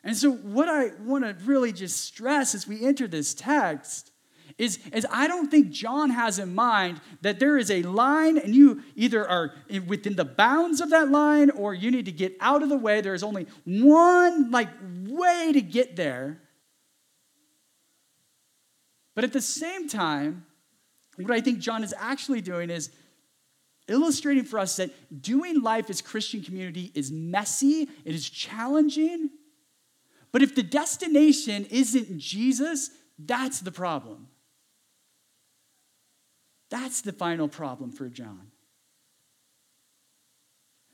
And 0.04 0.15
so, 0.15 0.32
what 0.32 0.70
I 0.70 0.92
want 1.04 1.26
to 1.26 1.36
really 1.46 1.74
just 1.74 2.02
stress 2.02 2.56
as 2.56 2.65
we 2.65 2.86
enter 2.86 3.08
this 3.08 3.34
text 3.34 4.12
is, 4.60 4.78
is 4.91 5.08
I 5.10 5.28
don't 5.28 5.50
think 5.50 5.69
John 5.72 6.12
has 6.12 6.38
in 6.38 6.54
mind 6.54 7.00
that 7.22 7.39
there 7.39 7.58
is 7.58 7.72
a 7.72 7.82
line 7.82 8.38
and 8.38 8.54
you 8.54 8.84
either 8.95 9.28
are 9.28 9.54
within 9.88 10.15
the 10.15 10.26
bounds 10.26 10.82
of 10.82 10.89
that 10.89 11.10
line 11.10 11.50
or 11.50 11.74
you 11.74 11.89
need 11.89 12.06
to 12.06 12.12
get 12.12 12.36
out 12.41 12.62
of 12.62 12.69
the 12.69 12.78
way. 12.78 13.00
There 13.02 13.13
is 13.13 13.24
only 13.24 13.48
one 13.63 14.52
like 14.52 14.69
way 15.08 15.52
to 15.54 15.62
get 15.62 15.95
there. 15.95 16.41
But 19.15 19.24
at 19.24 19.34
the 19.34 19.41
same 19.41 19.88
time, 19.88 20.45
what 21.15 21.32
I 21.32 21.41
think 21.41 21.60
John 21.60 21.84
is 21.84 21.93
actually 21.98 22.41
doing 22.41 22.69
is 22.69 22.91
illustrating 23.88 24.43
for 24.43 24.60
us 24.60 24.76
that 24.76 25.22
doing 25.22 25.62
life 25.62 25.89
as 25.89 26.02
Christian 26.02 26.41
community 26.41 26.91
is 26.93 27.12
messy, 27.12 27.88
it 28.04 28.13
is 28.13 28.30
challenging. 28.30 29.30
But 30.32 30.43
if 30.43 30.54
the 30.54 30.63
destination 30.63 31.65
isn't 31.72 32.19
Jesus, 32.19 32.91
that's 33.17 33.62
the 33.62 33.72
problem. 33.72 34.28
That's 36.69 37.01
the 37.01 37.12
final 37.12 37.47
problem 37.47 37.91
for 37.91 38.10
John. 38.10 38.51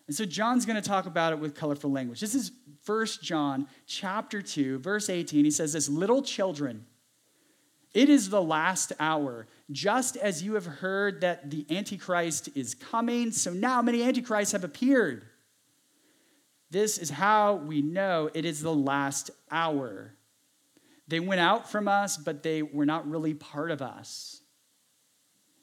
And 0.07 0.15
so 0.15 0.25
John's 0.25 0.65
going 0.65 0.81
to 0.81 0.88
talk 0.88 1.05
about 1.05 1.33
it 1.33 1.39
with 1.39 1.55
colorful 1.55 1.91
language. 1.91 2.19
This 2.19 2.35
is 2.35 2.51
1 2.85 3.05
John 3.21 3.67
chapter 3.88 4.41
2, 4.41 4.79
verse 4.79 5.09
18. 5.09 5.45
He 5.45 5.51
says 5.51 5.73
this, 5.73 5.89
"Little 5.89 6.21
children, 6.21 6.85
it 7.93 8.09
is 8.09 8.29
the 8.29 8.41
last 8.41 8.91
hour. 8.99 9.47
Just 9.71 10.17
as 10.17 10.43
you 10.43 10.53
have 10.53 10.65
heard 10.65 11.21
that 11.21 11.49
the 11.49 11.65
antichrist 11.69 12.49
is 12.53 12.75
coming, 12.75 13.31
so 13.31 13.51
now 13.51 13.81
many 13.81 14.03
antichrists 14.03 14.51
have 14.51 14.63
appeared. 14.63 15.25
This 16.69 16.97
is 16.97 17.09
how 17.09 17.55
we 17.55 17.81
know 17.81 18.29
it 18.33 18.43
is 18.43 18.61
the 18.61 18.73
last 18.73 19.31
hour. 19.49 20.13
They 21.07 21.19
went 21.19 21.39
out 21.39 21.71
from 21.71 21.88
us, 21.88 22.17
but 22.17 22.43
they 22.43 22.61
were 22.61 22.85
not 22.85 23.09
really 23.09 23.33
part 23.33 23.71
of 23.71 23.81
us. 23.81 24.41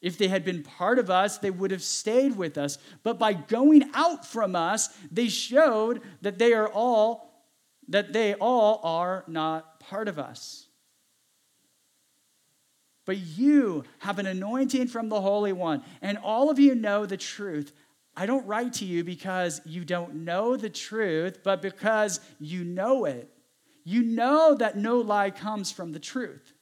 If 0.02 0.18
they 0.18 0.28
had 0.28 0.44
been 0.44 0.64
part 0.64 0.98
of 0.98 1.08
us, 1.08 1.38
they 1.38 1.50
would 1.50 1.70
have 1.70 1.82
stayed 1.82 2.36
with 2.36 2.58
us. 2.58 2.76
But 3.04 3.20
by 3.20 3.32
going 3.32 3.88
out 3.94 4.26
from 4.26 4.56
us, 4.56 4.88
they 5.10 5.28
showed 5.28 6.02
that 6.20 6.38
they 6.38 6.52
are 6.52 6.68
all 6.68 7.30
that 7.88 8.12
they 8.12 8.34
all 8.34 8.80
are 8.84 9.24
not 9.26 9.80
part 9.80 10.08
of 10.08 10.18
us. 10.18 10.66
But 13.04 13.18
you 13.18 13.84
have 13.98 14.18
an 14.18 14.26
anointing 14.26 14.86
from 14.86 15.08
the 15.08 15.20
Holy 15.20 15.52
One, 15.52 15.82
and 16.00 16.18
all 16.18 16.50
of 16.50 16.58
you 16.58 16.74
know 16.74 17.06
the 17.06 17.16
truth. 17.16 17.72
I 18.16 18.26
don't 18.26 18.46
write 18.46 18.74
to 18.74 18.84
you 18.84 19.04
because 19.04 19.60
you 19.64 19.84
don't 19.84 20.24
know 20.24 20.56
the 20.56 20.70
truth, 20.70 21.40
but 21.42 21.62
because 21.62 22.20
you 22.38 22.64
know 22.64 23.04
it. 23.04 23.28
You 23.84 24.02
know 24.02 24.54
that 24.54 24.76
no 24.76 24.98
lie 24.98 25.30
comes 25.30 25.72
from 25.72 25.92
the 25.92 25.98
truth. 25.98 26.52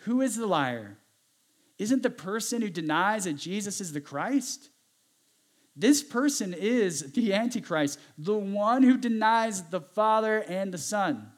Who 0.00 0.20
is 0.20 0.36
the 0.36 0.46
liar? 0.46 0.98
Isn't 1.78 2.02
the 2.02 2.10
person 2.10 2.62
who 2.62 2.70
denies 2.70 3.24
that 3.24 3.34
Jesus 3.34 3.80
is 3.80 3.92
the 3.92 4.00
Christ? 4.00 4.70
This 5.76 6.02
person 6.02 6.54
is 6.54 7.12
the 7.12 7.34
Antichrist, 7.34 7.98
the 8.16 8.36
one 8.36 8.82
who 8.82 8.96
denies 8.96 9.62
the 9.64 9.80
Father 9.80 10.42
and 10.48 10.72
the 10.72 10.78
Son. 10.78 11.30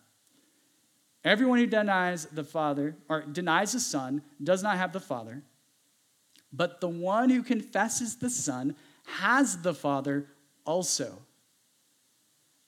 Everyone 1.24 1.58
who 1.58 1.66
denies 1.66 2.26
the 2.26 2.44
Father 2.44 2.96
or 3.08 3.22
denies 3.22 3.72
the 3.72 3.80
Son 3.80 4.22
does 4.42 4.62
not 4.62 4.78
have 4.78 4.92
the 4.92 5.00
Father, 5.00 5.42
but 6.52 6.80
the 6.80 6.88
one 6.88 7.30
who 7.30 7.42
confesses 7.42 8.16
the 8.16 8.30
Son 8.30 8.76
has 9.06 9.58
the 9.58 9.74
Father 9.74 10.28
also. 10.64 11.18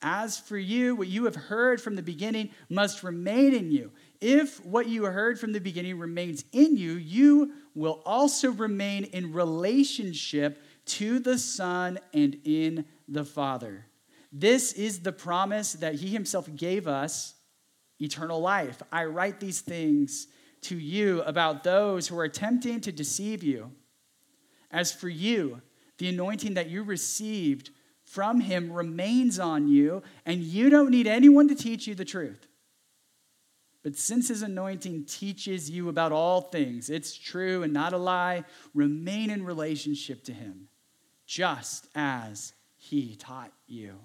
As 0.01 0.37
for 0.37 0.57
you, 0.57 0.95
what 0.95 1.07
you 1.07 1.25
have 1.25 1.35
heard 1.35 1.79
from 1.79 1.95
the 1.95 2.01
beginning 2.01 2.49
must 2.69 3.03
remain 3.03 3.53
in 3.53 3.71
you. 3.71 3.91
If 4.21 4.63
what 4.63 4.87
you 4.87 5.05
heard 5.05 5.39
from 5.39 5.51
the 5.51 5.59
beginning 5.59 5.97
remains 5.97 6.45
in 6.51 6.77
you, 6.77 6.93
you 6.93 7.53
will 7.73 8.01
also 8.05 8.51
remain 8.51 9.05
in 9.05 9.33
relationship 9.33 10.61
to 10.85 11.19
the 11.19 11.37
Son 11.37 11.99
and 12.13 12.37
in 12.43 12.85
the 13.07 13.25
Father. 13.25 13.87
This 14.31 14.73
is 14.73 14.99
the 14.99 15.11
promise 15.11 15.73
that 15.73 15.95
He 15.95 16.09
Himself 16.09 16.47
gave 16.55 16.87
us 16.87 17.33
eternal 17.99 18.39
life. 18.39 18.81
I 18.91 19.05
write 19.05 19.39
these 19.39 19.61
things 19.61 20.27
to 20.61 20.77
you 20.77 21.21
about 21.23 21.63
those 21.63 22.07
who 22.07 22.17
are 22.17 22.23
attempting 22.23 22.81
to 22.81 22.91
deceive 22.91 23.43
you. 23.43 23.71
As 24.69 24.91
for 24.91 25.09
you, 25.09 25.61
the 25.97 26.09
anointing 26.09 26.53
that 26.53 26.69
you 26.69 26.83
received 26.83 27.71
from 28.03 28.41
him 28.41 28.71
remains 28.71 29.39
on 29.39 29.67
you, 29.67 30.03
and 30.25 30.41
you 30.41 30.69
don't 30.69 30.89
need 30.89 31.07
anyone 31.07 31.47
to 31.47 31.55
teach 31.55 31.87
you 31.87 31.95
the 31.95 32.05
truth. 32.05 32.47
But 33.83 33.95
since 33.95 34.27
his 34.27 34.43
anointing 34.43 35.05
teaches 35.05 35.69
you 35.69 35.89
about 35.89 36.11
all 36.11 36.41
things, 36.41 36.89
it's 36.89 37.17
true 37.17 37.63
and 37.63 37.73
not 37.73 37.93
a 37.93 37.97
lie, 37.97 38.43
remain 38.73 39.29
in 39.29 39.43
relationship 39.43 40.23
to 40.25 40.33
him, 40.33 40.67
just 41.25 41.87
as 41.95 42.53
he 42.77 43.15
taught 43.15 43.51
you. 43.67 43.95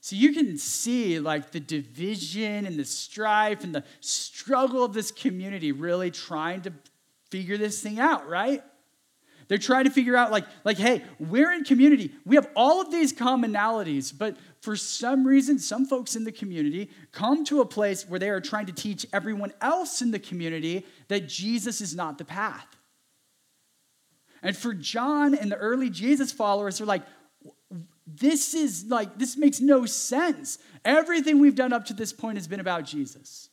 So 0.00 0.16
you 0.16 0.34
can 0.34 0.58
see 0.58 1.18
like 1.18 1.50
the 1.50 1.60
division 1.60 2.66
and 2.66 2.78
the 2.78 2.84
strife 2.84 3.64
and 3.64 3.74
the 3.74 3.84
struggle 4.00 4.84
of 4.84 4.92
this 4.92 5.10
community 5.10 5.72
really 5.72 6.10
trying 6.10 6.60
to 6.62 6.72
figure 7.30 7.56
this 7.56 7.82
thing 7.82 7.98
out, 7.98 8.28
right? 8.28 8.62
They're 9.48 9.58
trying 9.58 9.84
to 9.84 9.90
figure 9.90 10.16
out, 10.16 10.30
like, 10.30 10.46
like, 10.64 10.78
hey, 10.78 11.02
we're 11.18 11.52
in 11.52 11.64
community. 11.64 12.12
We 12.24 12.36
have 12.36 12.48
all 12.56 12.80
of 12.80 12.90
these 12.90 13.12
commonalities, 13.12 14.16
but 14.16 14.36
for 14.60 14.76
some 14.76 15.26
reason, 15.26 15.58
some 15.58 15.84
folks 15.84 16.16
in 16.16 16.24
the 16.24 16.32
community 16.32 16.90
come 17.12 17.44
to 17.46 17.60
a 17.60 17.66
place 17.66 18.08
where 18.08 18.18
they 18.18 18.30
are 18.30 18.40
trying 18.40 18.66
to 18.66 18.72
teach 18.72 19.06
everyone 19.12 19.52
else 19.60 20.00
in 20.00 20.10
the 20.10 20.18
community 20.18 20.86
that 21.08 21.28
Jesus 21.28 21.80
is 21.80 21.94
not 21.94 22.18
the 22.18 22.24
path. 22.24 22.66
And 24.42 24.56
for 24.56 24.74
John 24.74 25.34
and 25.34 25.50
the 25.50 25.56
early 25.56 25.90
Jesus 25.90 26.32
followers, 26.32 26.78
they're 26.78 26.86
like, 26.86 27.02
this 28.06 28.54
is 28.54 28.86
like, 28.86 29.18
this 29.18 29.36
makes 29.36 29.60
no 29.60 29.86
sense. 29.86 30.58
Everything 30.84 31.40
we've 31.40 31.54
done 31.54 31.72
up 31.72 31.86
to 31.86 31.94
this 31.94 32.12
point 32.12 32.36
has 32.36 32.46
been 32.46 32.60
about 32.60 32.84
Jesus. 32.84 33.48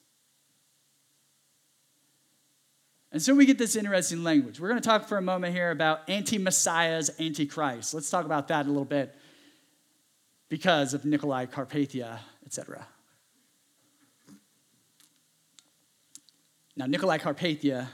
And 3.11 3.21
so 3.21 3.35
we 3.35 3.45
get 3.45 3.57
this 3.57 3.75
interesting 3.75 4.23
language. 4.23 4.59
We're 4.59 4.69
going 4.69 4.81
to 4.81 4.87
talk 4.87 5.07
for 5.07 5.17
a 5.17 5.21
moment 5.21 5.53
here 5.53 5.71
about 5.71 6.09
anti 6.09 6.37
messiahs, 6.37 7.09
anti 7.19 7.45
Christ. 7.45 7.93
Let's 7.93 8.09
talk 8.09 8.25
about 8.25 8.47
that 8.47 8.65
a 8.65 8.69
little 8.69 8.85
bit 8.85 9.13
because 10.47 10.93
of 10.93 11.01
Nicolae 11.03 11.49
Carpathia, 11.51 12.19
etc. 12.45 12.87
Now, 16.77 16.85
Nicolae 16.85 17.19
Carpathia 17.19 17.87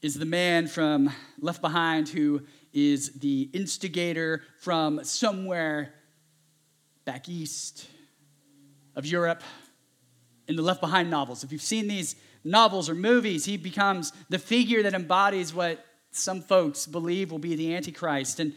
is 0.00 0.14
the 0.14 0.24
man 0.24 0.68
from 0.68 1.10
Left 1.38 1.60
Behind 1.60 2.08
who 2.08 2.42
is 2.72 3.12
the 3.12 3.50
instigator 3.52 4.42
from 4.60 5.04
somewhere 5.04 5.94
back 7.04 7.28
east 7.28 7.86
of 8.94 9.04
Europe 9.04 9.42
in 10.48 10.56
the 10.56 10.62
Left 10.62 10.80
Behind 10.80 11.10
novels. 11.10 11.44
If 11.44 11.52
you've 11.52 11.60
seen 11.60 11.88
these 11.88 12.16
novels 12.46 12.88
or 12.88 12.94
movies, 12.94 13.44
he 13.44 13.56
becomes 13.56 14.12
the 14.28 14.38
figure 14.38 14.82
that 14.82 14.94
embodies 14.94 15.52
what 15.52 15.84
some 16.10 16.40
folks 16.40 16.86
believe 16.86 17.30
will 17.30 17.38
be 17.38 17.56
the 17.56 17.74
Antichrist. 17.74 18.40
And 18.40 18.54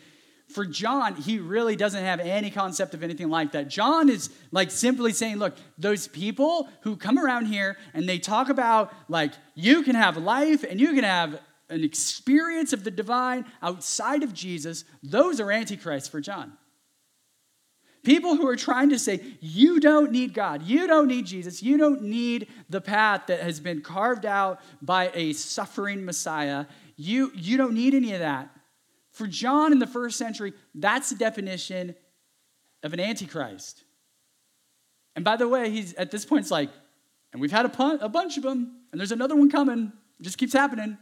for 0.47 0.65
John, 0.65 1.15
he 1.15 1.37
really 1.37 1.75
doesn't 1.75 2.03
have 2.03 2.19
any 2.19 2.49
concept 2.49 2.93
of 2.93 3.03
anything 3.03 3.29
like 3.29 3.51
that. 3.51 3.67
John 3.67 4.09
is 4.09 4.29
like 4.51 4.71
simply 4.71 5.11
saying, 5.11 5.37
look, 5.37 5.55
those 5.77 6.07
people 6.07 6.69
who 6.81 6.95
come 6.95 7.19
around 7.19 7.45
here 7.45 7.77
and 7.93 8.09
they 8.09 8.17
talk 8.17 8.49
about 8.49 8.91
like 9.07 9.33
you 9.53 9.83
can 9.83 9.95
have 9.95 10.17
life 10.17 10.63
and 10.63 10.79
you 10.79 10.93
can 10.93 11.03
have 11.03 11.39
an 11.69 11.83
experience 11.83 12.73
of 12.73 12.83
the 12.83 12.89
divine 12.89 13.45
outside 13.61 14.23
of 14.23 14.33
Jesus, 14.33 14.85
those 15.03 15.39
are 15.39 15.51
antichrists 15.51 16.09
for 16.09 16.19
John. 16.19 16.53
People 18.03 18.35
who 18.35 18.47
are 18.47 18.55
trying 18.55 18.89
to 18.89 18.99
say, 18.99 19.19
you 19.41 19.79
don't 19.79 20.11
need 20.11 20.33
God, 20.33 20.63
you 20.63 20.87
don't 20.87 21.07
need 21.07 21.25
Jesus, 21.25 21.61
you 21.61 21.77
don't 21.77 22.03
need 22.03 22.47
the 22.69 22.79
path 22.79 23.27
that 23.27 23.41
has 23.41 23.59
been 23.59 23.81
carved 23.81 24.25
out 24.25 24.61
by 24.81 25.11
a 25.13 25.33
suffering 25.33 26.05
Messiah. 26.05 26.65
You, 26.95 27.31
you 27.35 27.57
don't 27.57 27.73
need 27.73 27.93
any 27.93 28.13
of 28.13 28.19
that. 28.19 28.49
For 29.11 29.27
John 29.27 29.73
in 29.73 29.79
the 29.79 29.87
first 29.87 30.17
century, 30.17 30.53
that's 30.73 31.09
the 31.09 31.17
definition 31.17 31.95
of 32.83 32.93
an 32.93 32.99
antichrist. 32.99 33.83
And 35.15 35.25
by 35.25 35.35
the 35.35 35.47
way, 35.47 35.69
he's 35.69 35.93
at 35.95 36.11
this 36.11 36.25
point, 36.25 36.43
it's 36.43 36.51
like, 36.51 36.69
and 37.33 37.41
we've 37.41 37.51
had 37.51 37.65
a, 37.65 37.69
pun- 37.69 37.99
a 38.01 38.09
bunch 38.09 38.37
of 38.37 38.43
them, 38.43 38.77
and 38.91 38.99
there's 38.99 39.11
another 39.11 39.35
one 39.35 39.51
coming. 39.51 39.91
It 40.19 40.23
just 40.23 40.37
keeps 40.37 40.53
happening. 40.53 40.97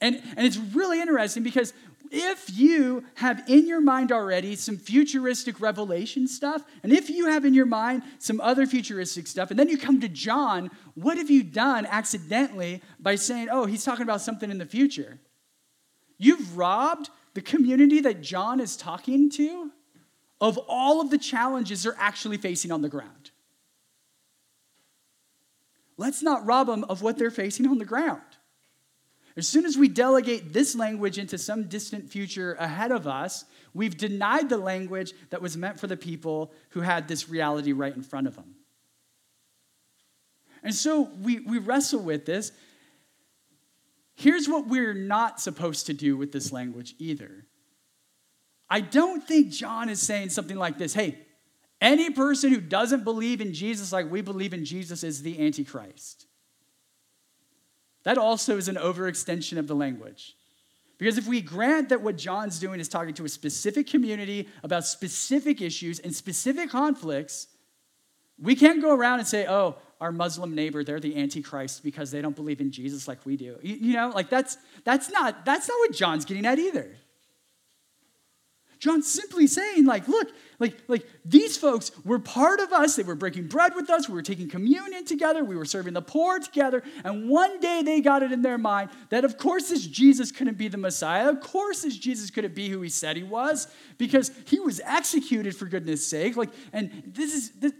And, 0.00 0.20
and 0.36 0.46
it's 0.46 0.56
really 0.56 1.00
interesting 1.00 1.42
because 1.42 1.72
if 2.12 2.56
you 2.56 3.04
have 3.14 3.42
in 3.48 3.66
your 3.66 3.80
mind 3.80 4.12
already 4.12 4.54
some 4.54 4.76
futuristic 4.76 5.60
revelation 5.60 6.28
stuff, 6.28 6.62
and 6.82 6.92
if 6.92 7.08
you 7.08 7.26
have 7.26 7.46
in 7.46 7.54
your 7.54 7.66
mind 7.66 8.02
some 8.18 8.38
other 8.40 8.66
futuristic 8.66 9.26
stuff, 9.26 9.50
and 9.50 9.58
then 9.58 9.70
you 9.70 9.78
come 9.78 10.00
to 10.00 10.08
John, 10.08 10.70
what 10.94 11.16
have 11.16 11.30
you 11.30 11.42
done 11.42 11.86
accidentally 11.86 12.82
by 13.00 13.14
saying, 13.14 13.48
oh, 13.50 13.64
he's 13.64 13.82
talking 13.82 14.02
about 14.02 14.20
something 14.20 14.50
in 14.50 14.58
the 14.58 14.66
future? 14.66 15.18
You've 16.18 16.56
robbed 16.56 17.08
the 17.32 17.40
community 17.40 18.00
that 18.02 18.20
John 18.20 18.60
is 18.60 18.76
talking 18.76 19.30
to 19.30 19.70
of 20.38 20.58
all 20.68 21.00
of 21.00 21.08
the 21.08 21.18
challenges 21.18 21.82
they're 21.82 21.96
actually 21.98 22.36
facing 22.36 22.70
on 22.70 22.82
the 22.82 22.88
ground. 22.90 23.30
Let's 25.96 26.22
not 26.22 26.44
rob 26.44 26.66
them 26.66 26.84
of 26.84 27.00
what 27.00 27.16
they're 27.16 27.30
facing 27.30 27.66
on 27.66 27.78
the 27.78 27.84
ground. 27.84 28.20
As 29.36 29.48
soon 29.48 29.64
as 29.64 29.78
we 29.78 29.88
delegate 29.88 30.52
this 30.52 30.74
language 30.74 31.18
into 31.18 31.38
some 31.38 31.64
distant 31.64 32.10
future 32.10 32.54
ahead 32.54 32.92
of 32.92 33.06
us, 33.06 33.44
we've 33.72 33.96
denied 33.96 34.48
the 34.48 34.58
language 34.58 35.12
that 35.30 35.40
was 35.40 35.56
meant 35.56 35.80
for 35.80 35.86
the 35.86 35.96
people 35.96 36.52
who 36.70 36.80
had 36.80 37.08
this 37.08 37.28
reality 37.28 37.72
right 37.72 37.94
in 37.94 38.02
front 38.02 38.26
of 38.26 38.36
them. 38.36 38.54
And 40.62 40.74
so 40.74 41.10
we, 41.20 41.40
we 41.40 41.58
wrestle 41.58 42.00
with 42.00 42.26
this. 42.26 42.52
Here's 44.14 44.48
what 44.48 44.68
we're 44.68 44.94
not 44.94 45.40
supposed 45.40 45.86
to 45.86 45.94
do 45.94 46.16
with 46.16 46.30
this 46.32 46.52
language 46.52 46.94
either. 46.98 47.46
I 48.68 48.80
don't 48.80 49.26
think 49.26 49.50
John 49.50 49.88
is 49.88 50.00
saying 50.00 50.30
something 50.30 50.56
like 50.56 50.78
this 50.78 50.94
hey, 50.94 51.18
any 51.80 52.10
person 52.10 52.50
who 52.50 52.60
doesn't 52.60 53.02
believe 53.02 53.40
in 53.40 53.52
Jesus 53.54 53.92
like 53.92 54.10
we 54.10 54.20
believe 54.20 54.54
in 54.54 54.64
Jesus 54.64 55.02
is 55.02 55.22
the 55.22 55.44
Antichrist. 55.44 56.26
That 58.04 58.18
also 58.18 58.56
is 58.56 58.68
an 58.68 58.76
overextension 58.76 59.58
of 59.58 59.66
the 59.66 59.74
language. 59.74 60.36
Because 60.98 61.18
if 61.18 61.26
we 61.26 61.40
grant 61.40 61.88
that 61.88 62.00
what 62.00 62.16
John's 62.16 62.58
doing 62.58 62.78
is 62.78 62.88
talking 62.88 63.14
to 63.14 63.24
a 63.24 63.28
specific 63.28 63.88
community 63.88 64.48
about 64.62 64.86
specific 64.86 65.60
issues 65.60 65.98
and 65.98 66.14
specific 66.14 66.70
conflicts, 66.70 67.48
we 68.40 68.54
can't 68.54 68.80
go 68.80 68.94
around 68.94 69.18
and 69.18 69.26
say, 69.26 69.46
oh, 69.48 69.76
our 70.00 70.12
Muslim 70.12 70.54
neighbor, 70.54 70.82
they're 70.82 71.00
the 71.00 71.16
Antichrist 71.16 71.82
because 71.84 72.10
they 72.10 72.20
don't 72.20 72.34
believe 72.34 72.60
in 72.60 72.72
Jesus 72.72 73.06
like 73.06 73.24
we 73.24 73.36
do. 73.36 73.56
You, 73.62 73.94
know, 73.94 74.10
like 74.14 74.30
that's 74.30 74.58
that's 74.84 75.10
not 75.10 75.44
that's 75.44 75.68
not 75.68 75.78
what 75.78 75.92
John's 75.92 76.24
getting 76.24 76.44
at 76.44 76.58
either. 76.58 76.90
John's 78.82 79.08
simply 79.08 79.46
saying, 79.46 79.86
like, 79.86 80.08
look, 80.08 80.32
like, 80.58 80.76
like 80.88 81.06
these 81.24 81.56
folks 81.56 81.92
were 82.04 82.18
part 82.18 82.58
of 82.58 82.72
us. 82.72 82.96
They 82.96 83.04
were 83.04 83.14
breaking 83.14 83.46
bread 83.46 83.76
with 83.76 83.88
us. 83.88 84.08
We 84.08 84.14
were 84.16 84.22
taking 84.22 84.48
communion 84.48 85.04
together. 85.04 85.44
We 85.44 85.54
were 85.54 85.64
serving 85.64 85.94
the 85.94 86.02
poor 86.02 86.40
together. 86.40 86.82
And 87.04 87.28
one 87.28 87.60
day 87.60 87.82
they 87.84 88.00
got 88.00 88.24
it 88.24 88.32
in 88.32 88.42
their 88.42 88.58
mind 88.58 88.90
that, 89.10 89.24
of 89.24 89.38
course, 89.38 89.68
this 89.68 89.86
Jesus 89.86 90.32
couldn't 90.32 90.58
be 90.58 90.66
the 90.66 90.78
Messiah. 90.78 91.28
Of 91.28 91.38
course, 91.38 91.82
this 91.82 91.96
Jesus 91.96 92.28
couldn't 92.28 92.56
be 92.56 92.70
who 92.70 92.82
he 92.82 92.88
said 92.88 93.16
he 93.16 93.22
was 93.22 93.68
because 93.98 94.32
he 94.46 94.58
was 94.58 94.80
executed 94.84 95.54
for 95.54 95.66
goodness 95.66 96.04
sake. 96.04 96.36
Like, 96.36 96.50
and 96.72 97.04
this 97.06 97.32
is, 97.34 97.52
this, 97.52 97.72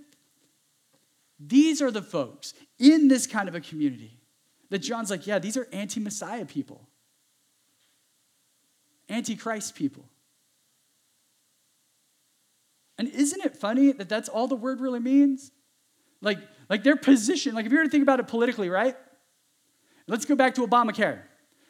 these 1.41 1.83
are 1.83 1.91
the 1.91 2.03
folks 2.03 2.55
in 2.79 3.09
this 3.09 3.27
kind 3.27 3.49
of 3.49 3.57
a 3.57 3.61
community 3.61 4.21
that 4.71 4.79
John's 4.79 5.11
like, 5.11 5.27
yeah, 5.27 5.41
these 5.41 5.57
are 5.57 5.67
anti 5.73 5.99
Messiah 5.99 6.47
people, 6.47 6.87
anti 9.09 9.35
Christ 9.35 9.75
people. 9.75 10.05
And 13.03 13.11
isn't 13.11 13.45
it 13.45 13.57
funny 13.57 13.91
that 13.91 14.09
that's 14.09 14.29
all 14.29 14.47
the 14.47 14.55
word 14.55 14.81
really 14.81 15.01
means? 15.01 15.51
Like, 16.21 16.39
like 16.69 16.85
their 16.85 16.95
position, 16.95 17.53
like 17.53 17.67
if 17.67 17.73
you 17.73 17.79
were 17.79 17.83
to 17.83 17.91
think 17.91 18.05
about 18.05 18.21
it 18.21 18.29
politically, 18.29 18.69
right? 18.69 18.95
Let's 20.07 20.25
go 20.25 20.37
back 20.37 20.55
to 20.55 20.65
Obamacare. 20.65 21.19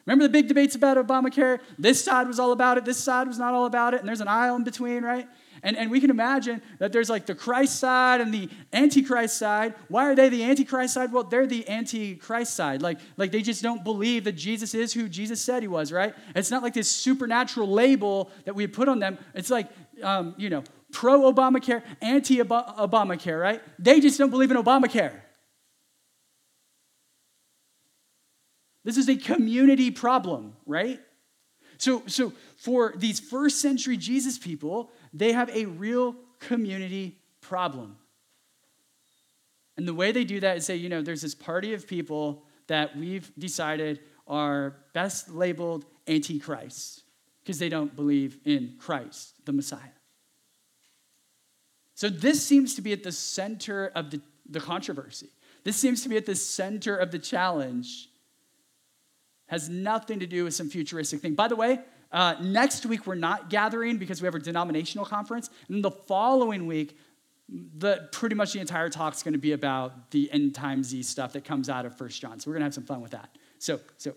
Remember 0.05 0.25
the 0.25 0.29
big 0.29 0.47
debates 0.47 0.75
about 0.75 0.97
Obamacare? 0.97 1.59
This 1.79 2.03
side 2.05 2.27
was 2.27 2.37
all 2.37 2.51
about 2.51 2.77
it, 2.77 2.85
this 2.85 3.03
side 3.03 3.27
was 3.27 3.39
not 3.39 3.55
all 3.55 3.65
about 3.65 3.95
it, 3.95 3.99
and 3.99 4.07
there's 4.07 4.21
an 4.21 4.27
aisle 4.27 4.57
in 4.57 4.63
between, 4.63 5.01
right? 5.01 5.27
And, 5.63 5.75
and 5.75 5.89
we 5.89 5.99
can 5.99 6.11
imagine 6.11 6.61
that 6.77 6.91
there's 6.91 7.09
like 7.09 7.25
the 7.25 7.33
Christ 7.33 7.79
side 7.79 8.21
and 8.21 8.31
the 8.31 8.47
Antichrist 8.71 9.35
side. 9.35 9.73
Why 9.87 10.11
are 10.11 10.13
they 10.13 10.29
the 10.29 10.43
Antichrist 10.43 10.93
side? 10.93 11.11
Well, 11.11 11.23
they're 11.23 11.47
the 11.47 11.67
Antichrist 11.67 12.53
side. 12.53 12.83
Like, 12.83 12.99
like 13.17 13.31
they 13.31 13.41
just 13.41 13.63
don't 13.63 13.83
believe 13.83 14.25
that 14.25 14.33
Jesus 14.33 14.75
is 14.75 14.93
who 14.93 15.09
Jesus 15.09 15.41
said 15.41 15.63
he 15.63 15.67
was, 15.67 15.91
right? 15.91 16.13
It's 16.35 16.51
not 16.51 16.61
like 16.61 16.75
this 16.75 16.91
supernatural 16.91 17.69
label 17.69 18.29
that 18.45 18.53
we 18.53 18.67
put 18.67 18.87
on 18.87 18.99
them. 18.99 19.17
It's 19.33 19.49
like 19.49 19.69
um, 20.01 20.35
you 20.37 20.49
know, 20.49 20.63
pro 20.93 21.31
Obamacare, 21.31 21.83
anti 22.01 22.37
Obamacare, 22.37 23.41
right? 23.41 23.61
They 23.77 23.99
just 23.99 24.17
don't 24.17 24.29
believe 24.29 24.51
in 24.51 24.57
Obamacare. 24.57 25.19
This 28.85 28.97
is 28.97 29.09
a 29.09 29.15
community 29.15 29.91
problem, 29.91 30.55
right? 30.65 30.99
So, 31.77 32.03
so 32.05 32.33
for 32.57 32.93
these 32.95 33.19
first 33.19 33.59
century 33.59 33.97
Jesus 33.97 34.37
people, 34.37 34.91
they 35.13 35.33
have 35.33 35.49
a 35.49 35.65
real 35.65 36.15
community 36.39 37.17
problem. 37.41 37.97
And 39.75 39.87
the 39.87 39.93
way 39.93 40.11
they 40.11 40.23
do 40.23 40.39
that 40.41 40.57
is 40.57 40.65
say, 40.65 40.75
you 40.75 40.89
know, 40.89 41.01
there's 41.01 41.21
this 41.21 41.35
party 41.35 41.73
of 41.73 41.87
people 41.87 42.43
that 42.67 42.95
we've 42.95 43.31
decided 43.37 44.01
are 44.27 44.77
best 44.93 45.29
labeled 45.29 45.85
antichrist 46.07 47.03
because 47.41 47.59
they 47.59 47.69
don't 47.69 47.95
believe 47.95 48.37
in 48.45 48.75
Christ, 48.79 49.33
the 49.45 49.51
Messiah. 49.51 49.79
So 51.95 52.09
this 52.09 52.45
seems 52.45 52.75
to 52.75 52.81
be 52.81 52.93
at 52.93 53.03
the 53.03 53.11
center 53.11 53.91
of 53.95 54.11
the, 54.11 54.21
the 54.49 54.59
controversy. 54.59 55.29
This 55.63 55.75
seems 55.75 56.03
to 56.03 56.09
be 56.09 56.17
at 56.17 56.25
the 56.25 56.35
center 56.35 56.95
of 56.97 57.11
the 57.11 57.19
challenge. 57.19 58.09
Has 59.47 59.69
nothing 59.69 60.19
to 60.19 60.25
do 60.25 60.43
with 60.45 60.53
some 60.53 60.69
futuristic 60.69 61.21
thing. 61.21 61.35
By 61.35 61.47
the 61.47 61.55
way, 61.55 61.79
uh, 62.11 62.35
next 62.41 62.85
week 62.85 63.07
we're 63.07 63.15
not 63.15 63.49
gathering 63.49 63.97
because 63.97 64.21
we 64.21 64.25
have 64.25 64.35
a 64.35 64.39
denominational 64.39 65.05
conference. 65.05 65.49
And 65.69 65.83
the 65.83 65.91
following 65.91 66.67
week, 66.67 66.97
the, 67.49 68.07
pretty 68.11 68.35
much 68.35 68.53
the 68.53 68.59
entire 68.59 68.89
talk 68.89 69.13
is 69.13 69.23
going 69.23 69.33
to 69.33 69.39
be 69.39 69.51
about 69.51 70.11
the 70.11 70.31
end 70.31 70.53
timesy 70.53 71.03
stuff 71.03 71.33
that 71.33 71.43
comes 71.43 71.69
out 71.69 71.85
of 71.85 71.97
First 71.97 72.21
John. 72.21 72.39
So 72.39 72.49
we're 72.49 72.55
going 72.55 72.61
to 72.61 72.65
have 72.65 72.73
some 72.73 72.85
fun 72.85 73.01
with 73.01 73.11
that. 73.11 73.37
So, 73.59 73.79
so 73.97 74.15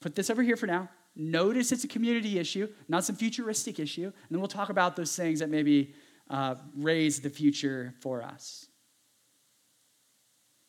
put 0.00 0.14
this 0.14 0.30
over 0.30 0.42
here 0.42 0.56
for 0.56 0.66
now. 0.66 0.88
Notice 1.16 1.70
it's 1.70 1.84
a 1.84 1.88
community 1.88 2.38
issue, 2.38 2.68
not 2.88 3.04
some 3.04 3.16
futuristic 3.16 3.78
issue. 3.78 4.04
And 4.04 4.12
then 4.30 4.40
we'll 4.40 4.48
talk 4.48 4.68
about 4.68 4.96
those 4.96 5.14
things 5.14 5.38
that 5.38 5.48
maybe 5.48 5.94
uh, 6.30 6.56
raise 6.76 7.20
the 7.20 7.30
future 7.30 7.94
for 8.00 8.22
us. 8.22 8.66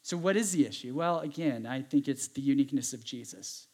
So, 0.01 0.17
what 0.17 0.35
is 0.35 0.51
the 0.51 0.67
issue? 0.67 0.93
Well, 0.93 1.19
again, 1.19 1.65
I 1.65 1.81
think 1.81 2.07
it's 2.07 2.27
the 2.27 2.41
uniqueness 2.41 2.93
of 2.93 3.03
Jesus. 3.03 3.67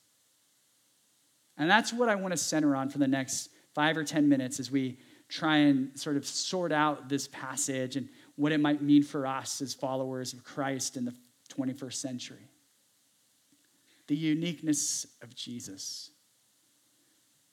And 1.58 1.70
that's 1.70 1.92
what 1.92 2.10
I 2.10 2.16
want 2.16 2.32
to 2.32 2.38
center 2.38 2.76
on 2.76 2.90
for 2.90 2.98
the 2.98 3.08
next 3.08 3.50
five 3.76 3.98
or 3.98 4.04
10 4.04 4.30
minutes 4.30 4.60
as 4.60 4.72
we 4.72 4.98
try 5.28 5.58
and 5.58 5.98
sort 6.00 6.18
of 6.18 6.26
sort 6.26 6.72
out 6.72 7.10
this 7.10 7.28
passage 7.28 7.96
and 7.96 8.10
what 8.36 8.52
it 8.52 8.60
might 8.60 8.82
mean 8.82 9.04
for 9.04 9.28
us 9.28 9.62
as 9.62 9.74
followers 9.74 10.34
of 10.34 10.44
Christ 10.44 10.98
in 10.98 11.06
the 11.06 11.14
21st 11.54 11.94
century. 11.94 12.50
The 14.08 14.16
uniqueness 14.16 15.06
of 15.22 15.36
Jesus. 15.36 16.12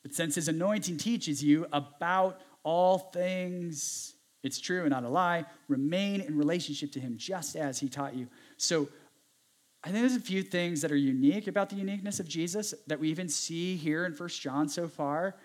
But 0.03 0.14
since 0.14 0.37
his 0.37 0.49
anointing 0.49 0.97
teaches 0.97 1.43
you 1.43 1.67
about 1.73 2.41
all 2.62 2.99
things, 2.99 4.14
it's 4.49 4.59
true 4.59 4.81
and 4.81 4.91
not 4.91 5.05
a 5.05 5.09
lie, 5.09 5.45
remain 5.69 6.23
in 6.23 6.37
relationship 6.37 6.91
to 6.93 7.01
him 7.01 7.17
just 7.17 7.55
as 7.55 7.79
he 7.79 7.89
taught 7.89 8.17
you. 8.17 8.27
So 8.57 8.89
I 9.85 9.89
think 9.91 10.01
there's 10.01 10.17
a 10.17 10.21
few 10.21 10.43
things 10.43 10.81
that 10.81 10.91
are 10.91 10.97
unique 10.97 11.47
about 11.47 11.69
the 11.69 11.77
uniqueness 11.77 12.19
of 12.19 12.27
Jesus 12.27 12.75
that 12.87 12.99
we 12.99 13.11
even 13.11 13.29
see 13.29 13.77
here 13.77 14.07
in 14.07 14.15
First 14.15 14.41
John 14.41 14.69
so 14.69 14.89
far. 14.89 15.37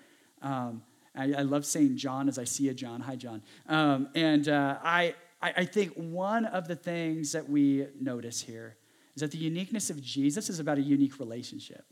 Um, 0.42 0.82
I, 1.16 1.34
I, 1.34 1.42
love 1.44 1.66
saying 1.66 1.98
John 1.98 2.28
as 2.28 2.39
I 2.39 2.46
see 2.46 2.70
a 2.70 2.74
John. 2.74 3.02
Hi, 3.02 3.16
John. 3.16 3.44
Um, 3.68 4.10
and 4.16 4.50
uh, 4.50 4.78
I, 4.84 5.13
I 5.42 5.66
think 5.66 5.94
one 5.94 6.46
of 6.46 6.68
the 6.68 6.76
things 6.76 7.34
that 7.34 7.48
we 7.48 7.88
notice 8.00 8.42
here 8.42 8.78
is 9.16 9.22
that 9.22 9.32
the 9.32 9.38
uniqueness 9.38 9.89
of 9.89 10.02
Jesus 10.02 10.50
is 10.50 10.60
about 10.60 10.78
a 10.78 10.82
unique 10.82 11.20
relationship. 11.20 11.86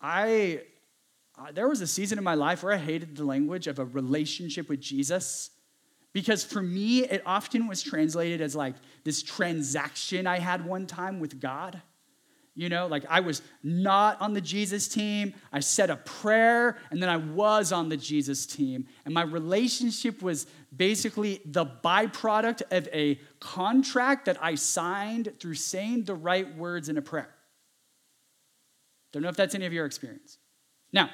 I, 0.00 0.60
uh, 1.38 1.52
there 1.52 1.68
was 1.68 1.80
a 1.80 1.86
season 1.86 2.18
in 2.18 2.24
my 2.24 2.34
life 2.34 2.62
where 2.62 2.72
I 2.72 2.78
hated 2.78 3.16
the 3.16 3.24
language 3.24 3.66
of 3.66 3.78
a 3.78 3.84
relationship 3.84 4.68
with 4.68 4.80
Jesus 4.80 5.50
because 6.16 6.42
for 6.42 6.62
me, 6.62 7.04
it 7.04 7.22
often 7.26 7.66
was 7.66 7.82
translated 7.82 8.40
as 8.40 8.56
like 8.56 8.74
this 9.04 9.22
transaction 9.22 10.26
I 10.26 10.38
had 10.38 10.64
one 10.64 10.86
time 10.86 11.20
with 11.20 11.40
God. 11.40 11.82
You 12.54 12.70
know, 12.70 12.86
like 12.86 13.04
I 13.10 13.20
was 13.20 13.42
not 13.62 14.18
on 14.22 14.32
the 14.32 14.40
Jesus 14.40 14.88
team. 14.88 15.34
I 15.52 15.60
said 15.60 15.90
a 15.90 15.96
prayer 15.96 16.78
and 16.90 17.02
then 17.02 17.10
I 17.10 17.18
was 17.18 17.70
on 17.70 17.90
the 17.90 17.98
Jesus 17.98 18.46
team. 18.46 18.86
And 19.04 19.12
my 19.12 19.24
relationship 19.24 20.22
was 20.22 20.46
basically 20.74 21.42
the 21.44 21.66
byproduct 21.66 22.62
of 22.70 22.88
a 22.94 23.20
contract 23.38 24.24
that 24.24 24.42
I 24.42 24.54
signed 24.54 25.34
through 25.38 25.56
saying 25.56 26.04
the 26.04 26.14
right 26.14 26.56
words 26.56 26.88
in 26.88 26.96
a 26.96 27.02
prayer. 27.02 27.34
Don't 29.12 29.22
know 29.22 29.28
if 29.28 29.36
that's 29.36 29.54
any 29.54 29.66
of 29.66 29.74
your 29.74 29.84
experience. 29.84 30.38
Now, 30.94 31.10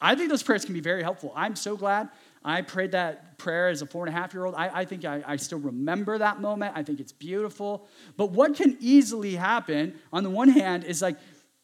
I 0.00 0.14
think 0.14 0.28
those 0.28 0.42
prayers 0.42 0.64
can 0.64 0.74
be 0.74 0.80
very 0.80 1.02
helpful. 1.02 1.32
I'm 1.34 1.56
so 1.56 1.76
glad 1.76 2.10
I 2.46 2.62
prayed 2.62 2.92
that 2.92 3.38
prayer 3.38 3.68
as 3.68 3.82
a 3.82 3.86
four 3.86 4.06
and 4.06 4.14
a 4.14 4.18
half 4.18 4.32
year 4.32 4.44
old. 4.44 4.54
I, 4.54 4.70
I 4.72 4.84
think 4.84 5.04
I, 5.04 5.22
I, 5.26 5.34
still 5.34 5.58
remember 5.58 6.18
that 6.18 6.40
moment. 6.40 6.74
I 6.76 6.84
think 6.84 7.00
it's 7.00 7.10
beautiful. 7.10 7.88
But 8.16 8.30
what 8.30 8.54
can 8.54 8.76
easily 8.78 9.34
happen, 9.34 9.94
on 10.12 10.22
the 10.22 10.30
one 10.30 10.50
hand, 10.50 10.84
is 10.84 11.02
like 11.02 11.16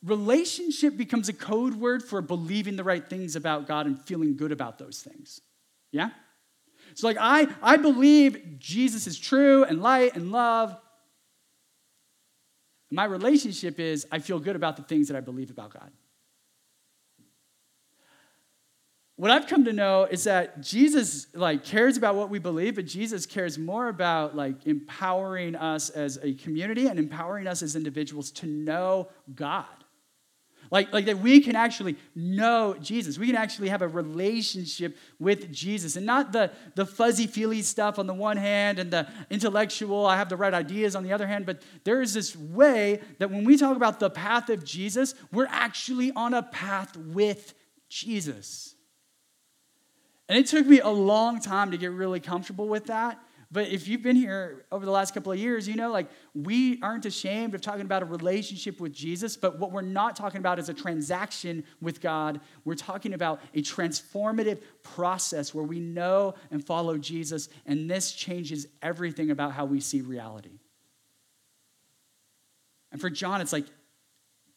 relationship 0.03 0.97
becomes 0.97 1.29
a 1.29 1.33
code 1.33 1.75
word 1.75 2.03
for 2.03 2.21
believing 2.21 2.75
the 2.75 2.83
right 2.83 3.09
things 3.09 3.37
about 3.37 3.69
God 3.69 3.87
and 3.87 4.01
feeling 4.03 4.37
good 4.37 4.51
about 4.51 4.77
those 4.79 5.01
things. 5.01 5.41
Yeah? 5.93 6.11
So, 6.95 7.07
like, 7.07 7.17
I, 7.21 7.47
I 7.63 7.77
believe 7.77 8.59
Jesus 8.59 9.07
is 9.07 9.19
true 9.19 9.65
and 9.65 9.81
light 9.81 10.17
and 10.17 10.33
love. 10.33 10.77
My 12.91 13.05
relationship 13.05 13.79
is 13.79 14.05
I 14.11 14.19
feel 14.19 14.41
good 14.41 14.57
about 14.57 14.77
the 14.77 14.83
things 14.83 15.09
that 15.09 15.17
I 15.17 15.21
believe 15.21 15.51
about 15.51 15.73
God. 15.73 15.93
What 19.23 19.31
I've 19.31 19.47
come 19.47 19.67
to 19.67 19.73
know 19.73 20.03
is 20.03 20.25
that 20.25 20.63
Jesus 20.63 21.29
like 21.33 21.63
cares 21.63 21.97
about 21.97 22.17
what 22.17 22.29
we 22.29 22.41
believe, 22.41 22.75
but 22.75 22.87
Jesus 22.87 23.25
cares 23.25 23.57
more 23.57 23.87
about 23.87 24.35
like 24.35 24.67
empowering 24.67 25.55
us 25.55 25.91
as 25.91 26.19
a 26.25 26.35
community 26.35 26.89
and 26.89 26.99
empowering 26.99 27.47
us 27.47 27.63
as 27.63 27.77
individuals 27.77 28.33
to 28.33 28.49
know 28.49 29.11
God. 29.33 29.67
Like, 30.73 30.93
like 30.93 31.05
that 31.05 31.19
we 31.21 31.41
can 31.41 31.55
actually 31.55 31.99
know 32.17 32.75
Jesus. 32.81 33.17
We 33.17 33.29
can 33.29 33.37
actually 33.37 33.69
have 33.69 33.81
a 33.81 33.87
relationship 33.87 34.97
with 35.21 35.53
Jesus. 35.53 35.95
And 35.95 36.05
not 36.05 36.33
the, 36.33 36.51
the 36.75 36.85
fuzzy 36.85 37.29
feely 37.29 37.63
stuff 37.63 38.01
on 38.01 38.09
the 38.09 38.15
one 38.15 38.39
hand 38.39 38.81
and 38.81 38.91
the 38.91 39.07
intellectual, 39.31 40.05
I 40.05 40.17
have 40.17 40.31
the 40.31 40.37
right 40.37 40.53
ideas 40.53 40.97
on 40.97 41.05
the 41.05 41.13
other 41.13 41.29
hand. 41.29 41.47
But 41.47 41.63
there 41.85 42.03
is 42.03 42.13
this 42.13 42.35
way 42.35 43.01
that 43.21 43.31
when 43.31 43.45
we 43.45 43.57
talk 43.57 43.77
about 43.77 44.01
the 44.01 44.11
path 44.11 44.51
of 44.51 44.65
Jesus, 44.65 45.15
we're 45.31 45.47
actually 45.47 46.11
on 46.17 46.35
a 46.35 46.43
path 46.43 46.97
with 46.97 47.55
Jesus. 47.89 48.75
And 50.29 50.39
it 50.39 50.47
took 50.47 50.67
me 50.67 50.81
a 50.81 50.89
long 50.89 51.41
time 51.41 51.71
to 51.73 51.77
get 51.77 51.91
really 51.91 52.21
comfortable 52.21 52.69
with 52.69 52.87
that. 52.87 53.19
But 53.53 53.69
if 53.69 53.87
you've 53.87 54.01
been 54.01 54.17
here 54.17 54.65
over 54.73 54.87
the 54.87 54.91
last 54.91 55.13
couple 55.13 55.31
of 55.31 55.39
years, 55.39 55.69
you 55.69 55.77
know, 55.77 55.93
like 55.93 56.09
we 56.35 56.81
aren't 56.81 57.05
ashamed 57.05 57.55
of 57.55 57.61
talking 57.61 57.83
about 57.83 58.03
a 58.03 58.07
relationship 58.07 58.81
with 58.81 58.95
Jesus, 58.95 59.37
but 59.37 59.59
what 59.59 59.73
we're 59.73 59.83
not 59.83 60.17
talking 60.17 60.39
about 60.39 60.59
is 60.59 60.71
a 60.71 60.75
transaction 60.75 61.63
with 61.83 62.01
God. 62.01 62.41
We're 62.65 62.77
talking 62.77 63.13
about 63.13 63.43
a 63.53 63.61
transformative 63.61 64.63
process 64.83 65.53
where 65.53 65.65
we 65.65 65.81
know 65.81 66.35
and 66.51 66.65
follow 66.65 66.97
Jesus, 66.97 67.51
and 67.67 67.91
this 67.91 68.13
changes 68.13 68.67
everything 68.81 69.31
about 69.31 69.53
how 69.53 69.67
we 69.67 69.81
see 69.81 70.01
reality. 70.01 70.59
And 72.91 72.99
for 72.99 73.11
John, 73.11 73.43
it's 73.43 73.53
like 73.53 73.67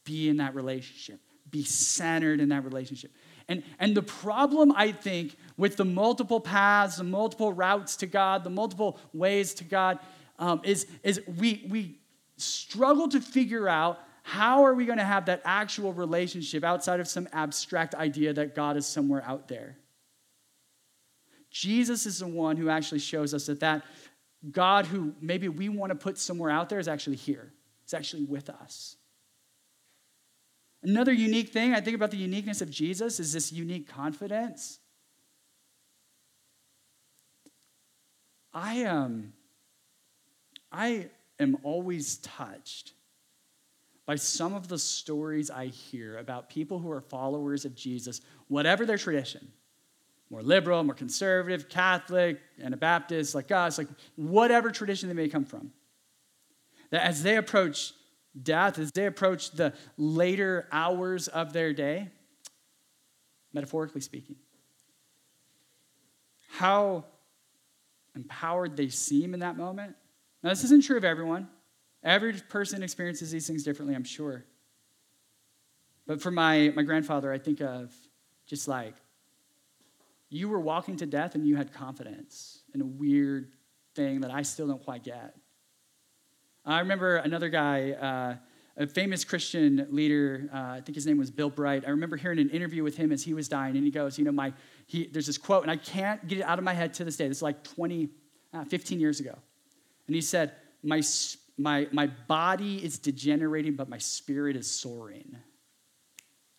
be 0.06 0.30
in 0.30 0.38
that 0.38 0.56
relationship, 0.56 1.20
be 1.50 1.66
centered 1.66 2.40
in 2.40 2.48
that 2.50 2.64
relationship. 2.64 3.12
And, 3.48 3.64
and 3.80 3.96
the 3.96 4.02
problem, 4.02 4.74
I 4.76 4.92
think, 4.92 5.36
with 5.58 5.78
the 5.78 5.86
multiple 5.86 6.40
paths, 6.40 6.98
the 6.98 7.04
multiple 7.04 7.54
routes 7.54 7.96
to 7.98 8.08
God, 8.08 8.44
the 8.44 8.50
multiple 8.50 9.00
ways 9.14 9.54
to 9.56 9.64
God, 9.64 10.00
um, 10.40 10.62
is, 10.64 10.88
is 11.04 11.22
we, 11.38 11.66
we 11.70 12.00
struggle 12.38 13.08
to 13.10 13.22
figure 13.22 13.70
out 13.70 14.00
how 14.24 14.64
are 14.66 14.74
we 14.74 14.86
going 14.86 14.98
to 14.98 15.06
have 15.06 15.28
that 15.28 15.42
actual 15.46 15.94
relationship 15.94 16.64
outside 16.64 17.00
of 17.00 17.08
some 17.08 17.28
abstract 17.32 17.94
idea 17.94 18.34
that 18.34 18.56
God 18.56 18.76
is 18.76 18.88
somewhere 18.88 19.24
out 19.24 19.48
there. 19.48 19.78
Jesus 21.52 22.06
is 22.06 22.20
the 22.20 22.28
one 22.28 22.58
who 22.58 22.70
actually 22.70 23.00
shows 23.00 23.34
us 23.34 23.46
that 23.46 23.60
that 23.60 23.84
God 24.52 24.86
who 24.88 25.14
maybe 25.22 25.48
we 25.48 25.70
want 25.70 25.92
to 25.92 25.96
put 25.96 26.18
somewhere 26.18 26.50
out 26.50 26.70
there 26.70 26.80
is 26.80 26.88
actually 26.88 27.16
here. 27.16 27.54
It's 27.84 27.94
actually 27.94 28.24
with 28.24 28.50
us. 28.50 28.98
Another 30.86 31.12
unique 31.12 31.50
thing 31.50 31.74
I 31.74 31.82
think 31.82 31.96
about 31.96 32.12
the 32.12 32.18
uniqueness 32.18 32.62
of 32.62 32.70
Jesus 32.70 33.20
is 33.20 33.34
this 33.34 33.52
unique 33.52 33.88
confidence. 33.90 34.80
I 38.54 38.76
am, 38.76 38.96
um, 38.96 39.34
I 40.72 41.08
am 41.40 41.58
always 41.64 42.18
touched 42.18 42.94
by 44.06 44.16
some 44.16 44.54
of 44.54 44.68
the 44.68 44.78
stories 44.78 45.50
I 45.50 45.66
hear 45.66 46.20
about 46.20 46.50
people 46.50 46.78
who 46.78 46.92
are 46.92 47.02
followers 47.02 47.66
of 47.66 47.74
Jesus, 47.74 48.22
whatever 48.48 48.86
their 48.86 49.00
tradition 49.00 49.52
more 50.30 50.42
liberal, 50.42 50.84
more 50.84 50.96
conservative, 50.96 51.70
Catholic, 51.70 52.40
Anabaptist, 52.62 53.36
like 53.36 53.52
us, 53.52 53.78
like 53.78 53.88
whatever 54.16 54.72
tradition 54.72 55.08
they 55.08 55.16
may 55.16 55.28
come 55.30 55.46
from. 55.46 55.72
That 56.90 57.04
as 57.04 57.24
they 57.24 57.38
approach 57.38 57.94
death, 58.42 58.80
as 58.80 58.92
they 58.92 59.06
approach 59.06 59.52
the 59.52 59.74
later 59.98 60.68
hours 60.72 61.28
of 61.28 61.54
their 61.54 61.74
day, 61.74 62.10
metaphorically 63.54 64.02
speaking, 64.02 64.36
how 66.50 67.06
empowered 68.16 68.78
they 68.78 68.90
seem 68.90 69.34
in 69.34 69.42
that 69.42 69.58
moment. 69.58 69.96
Now, 70.44 70.50
this 70.50 70.64
isn't 70.64 70.84
true 70.84 70.98
of 70.98 71.04
everyone. 71.04 71.48
Every 72.04 72.34
person 72.34 72.84
experiences 72.84 73.32
these 73.32 73.48
things 73.48 73.64
differently, 73.64 73.96
I'm 73.96 74.04
sure. 74.04 74.46
But 76.06 76.22
for 76.22 76.32
my, 76.32 76.72
my 76.76 76.84
grandfather, 76.84 77.32
I 77.32 77.40
think 77.40 77.62
of 77.62 77.94
just 78.46 78.68
like 78.68 78.96
you 80.30 80.50
were 80.50 80.60
walking 80.60 80.98
to 80.98 81.06
death 81.06 81.36
and 81.36 81.48
you 81.48 81.56
had 81.56 81.74
confidence 81.74 82.62
in 82.74 82.82
a 82.82 82.86
weird 82.86 83.54
thing 83.96 84.22
that 84.22 84.32
I 84.32 84.44
still 84.44 84.68
don't 84.68 84.84
quite 84.84 85.04
get. 85.04 85.36
I 86.66 86.80
remember 86.80 87.18
another 87.18 87.50
guy, 87.50 87.92
uh, 87.92 88.36
a 88.78 88.88
famous 88.88 89.24
Christian 89.24 89.88
leader, 89.92 90.50
uh, 90.54 90.58
I 90.58 90.82
think 90.82 90.96
his 90.96 91.06
name 91.06 91.18
was 91.18 91.30
Bill 91.30 91.50
Bright. 91.50 91.84
I 91.86 91.92
remember 91.92 92.18
hearing 92.18 92.40
an 92.40 92.50
interview 92.50 92.84
with 92.84 92.98
him 92.98 93.12
as 93.12 93.24
he 93.24 93.34
was 93.34 93.48
dying, 93.48 93.76
and 93.76 93.86
he 93.86 93.92
goes, 93.92 94.18
You 94.18 94.26
know, 94.26 94.32
my, 94.32 94.52
he, 94.88 95.08
there's 95.08 95.28
this 95.28 95.38
quote, 95.38 95.62
and 95.62 95.72
I 95.72 95.78
can't 95.78 96.28
get 96.28 96.40
it 96.40 96.42
out 96.42 96.58
of 96.58 96.66
my 96.66 96.74
head 96.74 96.94
to 96.96 97.06
this 97.06 97.18
day. 97.18 97.26
Is 97.26 97.42
like 97.42 97.64
20, 97.64 98.10
uh, 98.54 98.66
15 98.66 99.00
years 99.00 99.20
ago. 99.20 99.38
And 100.08 100.16
he 100.16 100.22
said, 100.22 100.54
my, 100.84 101.02
my, 101.58 101.88
my 101.92 102.08
body 102.08 102.84
is 102.84 103.00
degenerating, 103.00 103.76
but 103.76 103.90
my 103.90 103.98
spirit 103.98 104.56
is 104.56 104.70
soaring. 104.70 105.36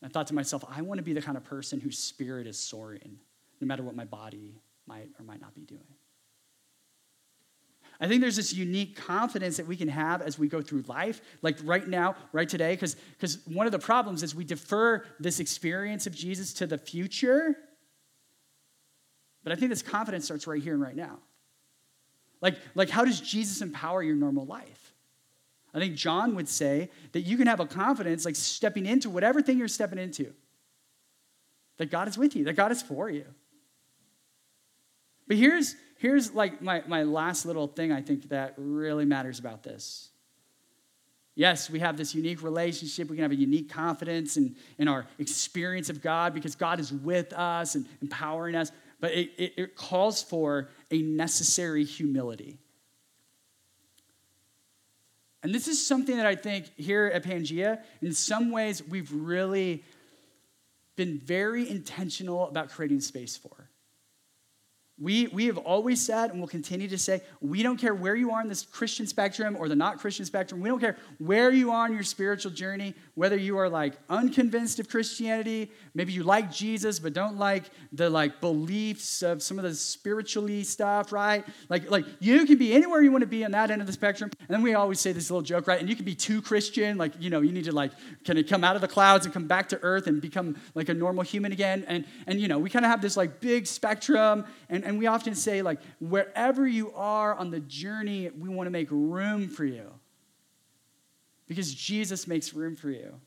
I 0.03 0.09
thought 0.09 0.27
to 0.29 0.35
myself, 0.35 0.65
I 0.69 0.83
want 0.83 0.99
to 0.99 1.05
be 1.05 1.13
the 1.13 1.23
kind 1.23 1.37
of 1.37 1.45
person 1.45 1.81
whose 1.81 1.99
spirit 1.99 2.47
is 2.47 2.59
soaring, 2.59 3.19
no 3.61 3.67
matter 3.67 3.83
what 3.83 3.97
my 3.97 4.05
body 4.05 4.61
might 4.87 5.09
or 5.19 5.25
might 5.25 5.41
not 5.41 5.55
be 5.55 5.63
doing. 5.63 5.96
I 8.01 8.09
think 8.09 8.21
there's 8.21 8.37
this 8.37 8.53
unique 8.53 8.97
confidence 8.97 9.57
that 9.57 9.67
we 9.67 9.77
can 9.77 9.89
have 9.89 10.21
as 10.21 10.39
we 10.39 10.49
go 10.49 10.61
through 10.61 10.85
life, 10.87 11.21
like 11.41 11.57
right 11.65 11.87
now, 11.87 12.15
right 12.33 12.49
today, 12.49 12.75
because 12.75 13.39
one 13.47 13.67
of 13.67 13.73
the 13.73 13.79
problems 13.79 14.23
is 14.23 14.35
we 14.35 14.45
defer 14.45 15.05
this 15.19 15.41
experience 15.41 16.07
of 16.07 16.15
Jesus 16.15 16.53
to 16.55 16.67
the 16.67 16.77
future. 16.77 17.57
But 19.43 19.53
I 19.53 19.57
think 19.57 19.71
this 19.71 19.83
confidence 19.83 20.27
starts 20.27 20.47
right 20.47 20.63
here 20.63 20.75
and 20.75 20.83
right 20.83 20.97
now. 20.97 21.19
Like, 22.43 22.57
like 22.75 22.91
how 22.91 23.05
does 23.05 23.21
Jesus 23.21 23.63
empower 23.63 24.03
your 24.03 24.17
normal 24.17 24.45
life? 24.45 24.93
I 25.73 25.79
think 25.79 25.95
John 25.95 26.35
would 26.37 26.49
say 26.49 26.91
that 27.13 27.21
you 27.21 27.37
can 27.37 27.47
have 27.47 27.61
a 27.61 27.67
confidence 27.67 28.25
like 28.25 28.37
stepping 28.37 28.87
into 28.87 29.11
whatever 29.11 29.43
thing 29.43 29.59
you're 29.59 29.69
stepping 29.69 29.99
into. 29.99 30.33
That 31.79 31.91
God 31.91 32.09
is 32.09 32.17
with 32.17 32.35
you, 32.35 32.45
that 32.45 32.55
God 32.55 32.73
is 32.73 32.83
for 32.83 33.11
you. 33.11 33.27
But 35.29 35.37
here's, 35.37 35.77
here's 36.07 36.33
like 36.33 36.63
my, 36.63 36.85
my 36.87 37.03
last 37.03 37.45
little 37.47 37.67
thing 37.67 37.91
I 37.91 38.01
think 38.01 38.29
that 38.29 38.55
really 38.57 39.05
matters 39.05 39.41
about 39.41 39.65
this. 39.65 40.11
Yes, 41.35 41.69
we 41.69 41.81
have 41.81 41.97
this 41.97 42.15
unique 42.15 42.45
relationship. 42.45 43.11
We 43.11 43.17
can 43.17 43.25
have 43.25 43.33
a 43.33 43.35
unique 43.35 43.69
confidence 43.69 44.37
in, 44.37 44.55
in 44.79 44.87
our 44.87 45.05
experience 45.19 45.91
of 45.91 46.01
God 46.01 46.33
because 46.33 46.55
God 46.55 46.79
is 46.79 46.93
with 46.93 47.33
us 47.33 47.75
and 47.75 47.87
empowering 48.01 48.55
us. 48.55 48.71
But 49.01 49.15
it, 49.15 49.31
it, 49.37 49.53
it 49.57 49.77
calls 49.77 50.23
for 50.23 50.69
a 50.93 51.03
necessary 51.03 51.85
humility. 51.85 52.57
And 55.43 55.53
this 55.53 55.67
is 55.67 55.85
something 55.85 56.17
that 56.17 56.27
I 56.27 56.37
think 56.37 56.71
here 56.77 57.11
at 57.13 57.25
Pangea, 57.25 57.83
in 58.01 58.13
some 58.13 58.53
ways, 58.53 58.81
we've 58.81 59.13
really 59.13 59.83
been 60.95 61.19
very 61.19 61.69
intentional 61.69 62.49
about 62.49 62.71
creating 62.71 63.01
space 63.01 63.37
for. 63.37 63.66
We, 64.99 65.27
we 65.27 65.47
have 65.47 65.59
always 65.59 66.05
said 66.05 66.31
and 66.31 66.41
will 66.41 66.49
continue 66.49 66.89
to 66.89 66.97
say, 66.97 67.21
we 67.43 67.63
don't 67.63 67.77
care 67.77 67.95
where 67.95 68.15
you 68.15 68.31
are 68.31 68.41
in 68.41 68.49
this 68.49 68.63
Christian 68.63 69.07
spectrum 69.07 69.55
or 69.55 69.69
the 69.69 69.77
not 69.77 69.99
Christian 69.99 70.25
spectrum. 70.25 70.63
We 70.63 70.71
don't 70.71 70.81
care 70.81 70.97
where 71.19 71.51
you 71.51 71.71
are 71.71 71.87
in 71.87 71.93
your 71.93 72.03
spiritual 72.03 72.53
journey, 72.53 72.95
whether 73.17 73.37
you 73.37 73.59
are 73.59 73.69
like 73.69 73.95
unconvinced 74.09 74.79
of 74.79 74.89
Christianity, 74.89 75.71
maybe 75.95 76.13
you 76.13 76.23
like 76.23 76.51
Jesus 76.51 76.99
but 76.99 77.13
don't 77.13 77.37
like 77.37 77.65
the 77.93 78.09
like 78.09 78.41
beliefs 78.41 79.23
of 79.23 79.43
some 79.43 79.59
of 79.59 79.65
the 79.65 79.75
spiritually 79.75 80.63
stuff, 80.63 81.13
right? 81.13 81.45
Like, 81.69 81.91
like 81.91 82.07
you 82.21 82.47
can 82.47 82.57
be 82.57 82.73
anywhere 82.73 83.03
you 83.03 83.13
want 83.13 83.23
to 83.23 83.29
be 83.29 83.45
on 83.45 83.51
that 83.51 83.71
end 83.71 83.81
of 83.81 83.87
the 83.87 83.93
spectrum. 83.93 84.31
And 84.39 84.49
then 84.49 84.63
we 84.63 84.75
always 84.75 85.01
say 85.01 85.13
this 85.13 85.31
little 85.31 85.43
joke, 85.43 85.67
right? 85.67 85.81
And 85.81 85.89
you 85.89 85.97
can 85.97 86.05
be 86.05 86.15
too 86.15 86.41
Christian, 86.41 86.97
like, 86.97 87.13
you 87.19 87.29
know, 87.29 87.41
you 87.41 87.53
need 87.53 87.65
to 87.65 87.73
like 87.73 87.93
kind 88.25 88.39
of 88.39 88.47
come 88.47 88.65
out 88.65 88.77
of 88.77 88.81
the 88.81 88.89
clouds 88.89 89.27
and 89.27 89.35
come 89.35 89.47
back 89.47 89.69
to 89.71 89.79
earth 89.83 90.07
and 90.07 90.23
become 90.23 90.57
like 90.75 90.89
a 90.89 90.95
normal 90.95 91.25
human 91.25 91.53
again. 91.53 91.85
And, 91.87 92.07
and 92.27 92.41
you 92.41 92.49
know, 92.49 92.59
we 92.59 92.71
kind 92.71 92.85
of 92.85 92.91
have 92.91 93.03
this 93.03 93.17
like 93.17 93.41
big 93.41 93.67
spectrum 93.67 94.47
and 94.69 94.87
and 94.87 94.99
we 94.99 95.07
often 95.09 95.35
say, 95.35 95.63
like, 95.63 95.81
wherever 95.99 96.67
you 96.67 96.93
are 96.93 97.35
on 97.35 97.51
the 97.51 97.61
journey, 97.61 98.31
we 98.31 98.49
want 98.49 98.69
to 98.69 98.71
make 98.71 98.89
room 98.91 99.49
for 99.49 99.65
you. 99.65 99.91
Because 101.47 101.73
Jesus 101.73 102.27
makes 102.27 102.53
room 102.53 102.77
for 102.77 102.91
you. 102.91 103.21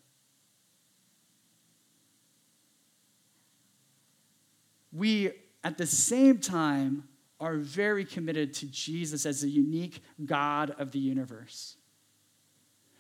We, 4.92 5.32
at 5.64 5.78
the 5.78 5.86
same 5.86 6.40
time, 6.40 7.04
are 7.40 7.56
very 7.56 8.04
committed 8.04 8.54
to 8.56 8.66
Jesus 8.66 9.26
as 9.26 9.42
the 9.42 9.50
unique 9.50 10.02
God 10.26 10.72
of 10.78 10.92
the 10.92 11.00
universe. 11.00 11.78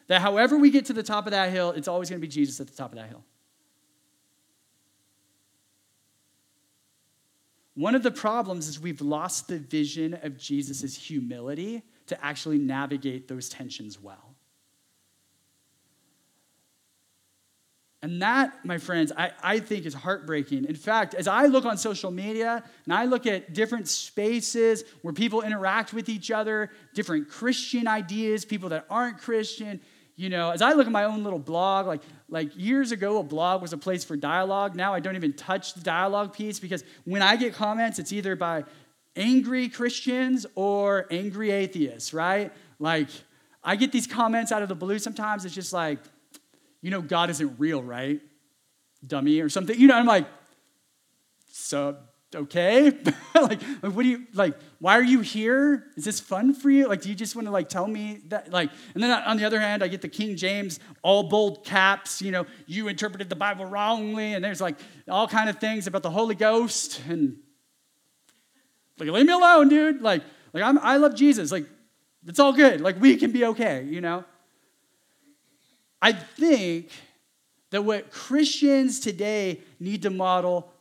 That 0.07 0.21
however 0.21 0.57
we 0.57 0.71
get 0.71 0.85
to 0.85 0.93
the 0.93 1.03
top 1.03 1.27
of 1.27 1.31
that 1.31 1.51
hill, 1.51 1.71
it's 1.71 1.87
always 1.87 2.09
going 2.09 2.21
to 2.21 2.25
be 2.25 2.31
Jesus 2.31 2.59
at 2.59 2.67
the 2.67 2.75
top 2.75 2.91
of 2.91 2.97
that 2.97 3.09
hill. 3.09 3.23
One 7.75 7.95
of 7.95 8.03
the 8.03 8.11
problems 8.11 8.67
is 8.67 8.79
we've 8.79 9.01
lost 9.01 9.47
the 9.47 9.57
vision 9.57 10.17
of 10.23 10.37
Jesus' 10.37 10.95
humility 10.95 11.83
to 12.07 12.25
actually 12.25 12.57
navigate 12.57 13.27
those 13.27 13.49
tensions 13.49 14.01
well. 14.01 14.28
And 18.01 18.21
that, 18.21 18.65
my 18.65 18.77
friends, 18.77 19.11
I, 19.17 19.31
I 19.43 19.59
think 19.59 19.85
is 19.85 19.93
heartbreaking. 19.93 20.65
In 20.65 20.75
fact, 20.75 21.15
as 21.15 21.27
I 21.27 21.47
look 21.47 21.65
on 21.65 21.77
social 21.77 22.11
media 22.11 22.63
and 22.85 22.93
I 22.93 23.05
look 23.05 23.25
at 23.25 23.53
different 23.53 23.89
spaces 23.89 24.85
where 25.01 25.13
people 25.13 25.41
interact 25.41 25.93
with 25.93 26.07
each 26.07 26.31
other, 26.31 26.71
different 26.93 27.29
Christian 27.29 27.87
ideas, 27.87 28.45
people 28.45 28.69
that 28.69 28.85
aren't 28.89 29.17
Christian, 29.17 29.81
you 30.15 30.29
know, 30.29 30.49
as 30.49 30.61
I 30.61 30.73
look 30.73 30.85
at 30.85 30.93
my 30.93 31.03
own 31.03 31.23
little 31.23 31.39
blog, 31.39 31.87
like, 31.87 32.01
like 32.29 32.55
years 32.55 32.93
ago, 32.93 33.19
a 33.19 33.23
blog 33.23 33.61
was 33.61 33.73
a 33.73 33.77
place 33.77 34.05
for 34.05 34.15
dialogue. 34.15 34.75
Now 34.75 34.93
I 34.93 35.01
don't 35.01 35.17
even 35.17 35.33
touch 35.33 35.73
the 35.73 35.81
dialogue 35.81 36.33
piece 36.33 36.59
because 36.59 36.85
when 37.03 37.21
I 37.21 37.35
get 37.35 37.53
comments, 37.53 37.99
it's 37.99 38.13
either 38.13 38.37
by 38.37 38.63
angry 39.17 39.67
Christians 39.67 40.45
or 40.55 41.05
angry 41.11 41.51
atheists, 41.51 42.13
right? 42.13 42.53
Like, 42.79 43.09
I 43.61 43.75
get 43.75 43.91
these 43.91 44.07
comments 44.07 44.53
out 44.53 44.61
of 44.61 44.69
the 44.69 44.75
blue 44.75 44.99
sometimes. 44.99 45.43
It's 45.43 45.55
just 45.55 45.73
like, 45.73 45.99
you 46.81 46.91
know, 46.91 47.01
God 47.01 47.29
isn't 47.29 47.59
real, 47.59 47.81
right? 47.81 48.21
Dummy 49.05 49.39
or 49.41 49.49
something. 49.49 49.79
You 49.79 49.87
know, 49.87 49.95
I'm 49.95 50.05
like, 50.05 50.27
so 51.51 51.97
okay 52.35 52.91
like, 53.35 53.61
what 53.81 54.03
do 54.03 54.07
you 54.07 54.27
like 54.33 54.53
why 54.77 54.93
are 54.93 55.03
you 55.03 55.21
here 55.21 55.87
is 55.97 56.05
this 56.05 56.19
fun 56.19 56.53
for 56.53 56.69
you 56.69 56.87
like 56.87 57.01
do 57.01 57.09
you 57.09 57.15
just 57.15 57.35
want 57.35 57.47
to 57.47 57.51
like 57.51 57.67
tell 57.67 57.87
me 57.87 58.21
that 58.27 58.51
like 58.51 58.69
and 58.93 59.01
then 59.01 59.09
on 59.23 59.37
the 59.37 59.45
other 59.45 59.59
hand 59.59 59.83
i 59.83 59.87
get 59.87 60.01
the 60.01 60.07
king 60.07 60.35
james 60.35 60.79
all 61.01 61.23
bold 61.23 61.65
caps 61.65 62.21
you 62.21 62.29
know 62.29 62.45
you 62.67 62.87
interpreted 62.87 63.29
the 63.29 63.35
bible 63.35 63.65
wrongly 63.65 64.33
and 64.33 64.45
there's 64.45 64.61
like 64.61 64.75
all 65.07 65.27
kind 65.27 65.49
of 65.49 65.57
things 65.57 65.87
about 65.87 66.03
the 66.03 66.11
holy 66.11 66.35
ghost 66.35 67.01
and 67.09 67.35
like 68.99 69.09
leave 69.09 69.25
me 69.25 69.33
alone 69.33 69.67
dude 69.67 70.01
like 70.01 70.21
like 70.53 70.61
I'm, 70.61 70.77
i 70.79 70.97
love 70.97 71.15
jesus 71.15 71.51
like 71.51 71.65
it's 72.27 72.39
all 72.39 72.53
good 72.53 72.79
like 72.79 73.01
we 73.01 73.15
can 73.15 73.31
be 73.31 73.43
okay 73.45 73.83
you 73.89 74.01
know 74.01 74.23
i 76.01 76.11
think 76.11 76.89
that 77.71 77.83
what 77.83 78.11
christians 78.11 78.99
today 78.99 79.59
need 79.79 80.01
to 80.01 80.09
model 80.09 80.71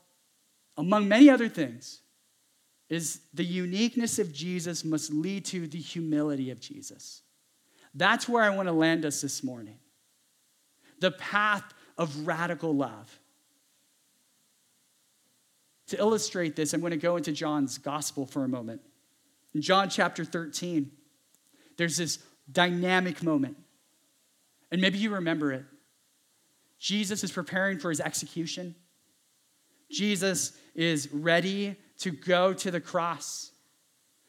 among 0.78 1.08
many 1.08 1.28
other 1.28 1.48
things, 1.48 2.00
is 2.88 3.20
the 3.34 3.44
uniqueness 3.44 4.18
of 4.18 4.32
Jesus 4.32 4.84
must 4.84 5.12
lead 5.12 5.44
to 5.46 5.66
the 5.66 5.78
humility 5.78 6.50
of 6.50 6.60
Jesus. 6.60 7.22
That's 7.92 8.28
where 8.28 8.44
I 8.44 8.50
want 8.50 8.68
to 8.68 8.72
land 8.72 9.04
us 9.04 9.20
this 9.20 9.42
morning. 9.42 9.78
The 11.00 11.10
path 11.10 11.74
of 11.98 12.26
radical 12.26 12.74
love. 12.74 13.18
To 15.88 15.98
illustrate 15.98 16.54
this, 16.54 16.72
I'm 16.72 16.80
going 16.80 16.92
to 16.92 16.96
go 16.96 17.16
into 17.16 17.32
John's 17.32 17.76
gospel 17.76 18.24
for 18.24 18.44
a 18.44 18.48
moment. 18.48 18.80
In 19.54 19.60
John 19.60 19.90
chapter 19.90 20.24
13, 20.24 20.90
there's 21.76 21.96
this 21.96 22.18
dynamic 22.50 23.22
moment. 23.22 23.56
And 24.70 24.80
maybe 24.80 24.98
you 24.98 25.14
remember 25.14 25.52
it. 25.52 25.64
Jesus 26.78 27.24
is 27.24 27.32
preparing 27.32 27.78
for 27.78 27.90
his 27.90 28.00
execution. 28.00 28.74
Jesus 29.90 30.52
is 30.74 31.08
ready 31.12 31.76
to 31.98 32.10
go 32.10 32.52
to 32.52 32.70
the 32.70 32.80
cross. 32.80 33.50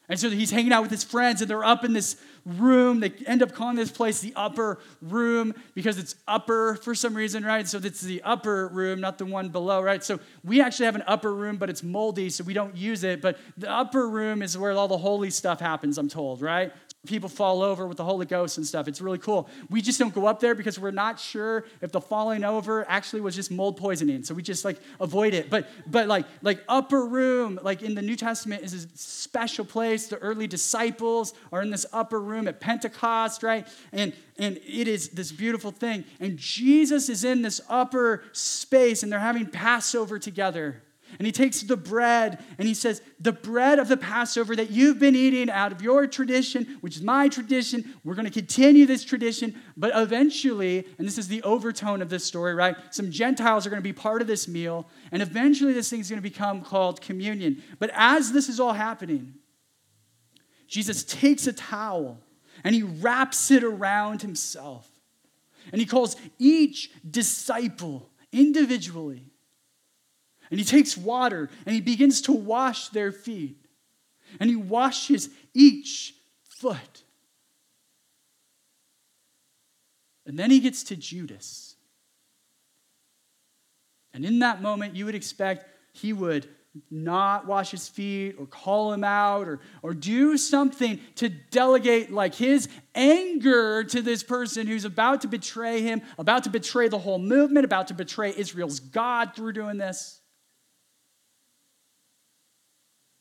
And 0.08 0.18
so 0.18 0.28
he's 0.28 0.50
hanging 0.50 0.72
out 0.72 0.82
with 0.82 0.90
his 0.90 1.04
friends, 1.04 1.40
and 1.40 1.48
they're 1.48 1.64
up 1.64 1.84
in 1.84 1.92
this 1.92 2.16
room. 2.44 2.98
They 2.98 3.12
end 3.26 3.44
up 3.44 3.52
calling 3.52 3.76
this 3.76 3.92
place 3.92 4.20
the 4.20 4.32
upper 4.34 4.80
room 5.00 5.54
because 5.74 5.98
it's 5.98 6.16
upper 6.26 6.74
for 6.82 6.96
some 6.96 7.14
reason, 7.14 7.44
right? 7.44 7.68
So 7.68 7.78
it's 7.78 8.00
the 8.00 8.20
upper 8.22 8.66
room, 8.68 9.00
not 9.00 9.18
the 9.18 9.24
one 9.24 9.50
below, 9.50 9.80
right? 9.80 10.02
So 10.02 10.18
we 10.42 10.60
actually 10.60 10.86
have 10.86 10.96
an 10.96 11.04
upper 11.06 11.32
room, 11.32 11.58
but 11.58 11.70
it's 11.70 11.84
moldy, 11.84 12.28
so 12.28 12.42
we 12.42 12.54
don't 12.54 12.74
use 12.74 13.04
it. 13.04 13.22
But 13.22 13.38
the 13.56 13.70
upper 13.70 14.08
room 14.08 14.42
is 14.42 14.58
where 14.58 14.72
all 14.72 14.88
the 14.88 14.98
holy 14.98 15.30
stuff 15.30 15.60
happens, 15.60 15.96
I'm 15.96 16.08
told, 16.08 16.42
right? 16.42 16.72
People 17.06 17.30
fall 17.30 17.62
over 17.62 17.86
with 17.86 17.96
the 17.96 18.04
Holy 18.04 18.26
Ghost 18.26 18.58
and 18.58 18.66
stuff. 18.66 18.86
It's 18.86 19.00
really 19.00 19.18
cool. 19.18 19.48
We 19.70 19.80
just 19.80 19.98
don't 19.98 20.12
go 20.12 20.26
up 20.26 20.38
there 20.38 20.54
because 20.54 20.78
we're 20.78 20.90
not 20.90 21.18
sure 21.18 21.64
if 21.80 21.92
the 21.92 22.00
falling 22.00 22.44
over 22.44 22.88
actually 22.90 23.22
was 23.22 23.34
just 23.34 23.50
mold 23.50 23.78
poisoning. 23.78 24.22
So 24.22 24.34
we 24.34 24.42
just 24.42 24.66
like 24.66 24.78
avoid 25.00 25.32
it. 25.32 25.48
But 25.48 25.68
but 25.86 26.08
like 26.08 26.26
like 26.42 26.62
upper 26.68 27.06
room, 27.06 27.58
like 27.62 27.82
in 27.82 27.94
the 27.94 28.02
New 28.02 28.16
Testament 28.16 28.62
is 28.62 28.74
a 28.74 28.86
special 28.94 29.64
place. 29.64 30.08
The 30.08 30.18
early 30.18 30.46
disciples 30.46 31.32
are 31.52 31.62
in 31.62 31.70
this 31.70 31.86
upper 31.92 32.20
room 32.20 32.46
at 32.48 32.60
Pentecost, 32.60 33.42
right? 33.42 33.66
And 33.92 34.12
and 34.38 34.58
it 34.58 34.86
is 34.86 35.08
this 35.10 35.32
beautiful 35.32 35.70
thing. 35.70 36.04
And 36.20 36.36
Jesus 36.36 37.08
is 37.08 37.24
in 37.24 37.40
this 37.40 37.62
upper 37.68 38.24
space 38.32 39.02
and 39.02 39.10
they're 39.10 39.20
having 39.20 39.46
Passover 39.46 40.18
together. 40.18 40.82
And 41.18 41.26
he 41.26 41.32
takes 41.32 41.62
the 41.62 41.76
bread 41.76 42.42
and 42.58 42.66
he 42.66 42.74
says, 42.74 43.02
The 43.18 43.32
bread 43.32 43.78
of 43.78 43.88
the 43.88 43.96
Passover 43.96 44.54
that 44.56 44.70
you've 44.70 44.98
been 44.98 45.16
eating 45.16 45.50
out 45.50 45.72
of 45.72 45.82
your 45.82 46.06
tradition, 46.06 46.78
which 46.80 46.96
is 46.96 47.02
my 47.02 47.28
tradition, 47.28 47.94
we're 48.04 48.14
going 48.14 48.26
to 48.26 48.32
continue 48.32 48.86
this 48.86 49.04
tradition. 49.04 49.60
But 49.76 49.92
eventually, 49.94 50.86
and 50.98 51.06
this 51.06 51.18
is 51.18 51.28
the 51.28 51.42
overtone 51.42 52.02
of 52.02 52.08
this 52.08 52.24
story, 52.24 52.54
right? 52.54 52.76
Some 52.90 53.10
Gentiles 53.10 53.66
are 53.66 53.70
going 53.70 53.82
to 53.82 53.88
be 53.88 53.92
part 53.92 54.22
of 54.22 54.28
this 54.28 54.48
meal. 54.48 54.88
And 55.12 55.22
eventually, 55.22 55.72
this 55.72 55.90
thing 55.90 56.00
is 56.00 56.08
going 56.08 56.22
to 56.22 56.28
become 56.28 56.62
called 56.62 57.00
communion. 57.00 57.62
But 57.78 57.90
as 57.94 58.32
this 58.32 58.48
is 58.48 58.60
all 58.60 58.72
happening, 58.72 59.34
Jesus 60.66 61.02
takes 61.04 61.46
a 61.46 61.52
towel 61.52 62.18
and 62.62 62.74
he 62.74 62.82
wraps 62.82 63.50
it 63.50 63.64
around 63.64 64.22
himself. 64.22 64.88
And 65.72 65.80
he 65.80 65.86
calls 65.86 66.16
each 66.38 66.90
disciple 67.08 68.10
individually 68.32 69.29
and 70.50 70.58
he 70.58 70.64
takes 70.64 70.96
water 70.96 71.48
and 71.64 71.74
he 71.74 71.80
begins 71.80 72.22
to 72.22 72.32
wash 72.32 72.88
their 72.88 73.12
feet. 73.12 73.56
And 74.38 74.48
he 74.48 74.56
washes 74.56 75.28
each 75.54 76.14
foot. 76.42 77.02
And 80.26 80.38
then 80.38 80.50
he 80.50 80.60
gets 80.60 80.84
to 80.84 80.96
Judas. 80.96 81.74
And 84.12 84.24
in 84.24 84.40
that 84.40 84.60
moment, 84.60 84.96
you 84.96 85.06
would 85.06 85.14
expect 85.14 85.66
he 85.92 86.12
would 86.12 86.48
not 86.88 87.46
wash 87.46 87.72
his 87.72 87.88
feet 87.88 88.36
or 88.38 88.46
call 88.46 88.92
him 88.92 89.02
out 89.02 89.48
or, 89.48 89.58
or 89.82 89.92
do 89.92 90.36
something 90.36 91.00
to 91.16 91.28
delegate 91.28 92.12
like 92.12 92.34
his 92.34 92.68
anger 92.94 93.82
to 93.82 94.00
this 94.00 94.22
person 94.22 94.68
who's 94.68 94.84
about 94.84 95.22
to 95.22 95.28
betray 95.28 95.80
him, 95.82 96.00
about 96.16 96.44
to 96.44 96.50
betray 96.50 96.86
the 96.86 96.98
whole 96.98 97.18
movement, 97.18 97.64
about 97.64 97.88
to 97.88 97.94
betray 97.94 98.32
Israel's 98.36 98.78
God 98.78 99.34
through 99.34 99.52
doing 99.54 99.78
this. 99.78 100.19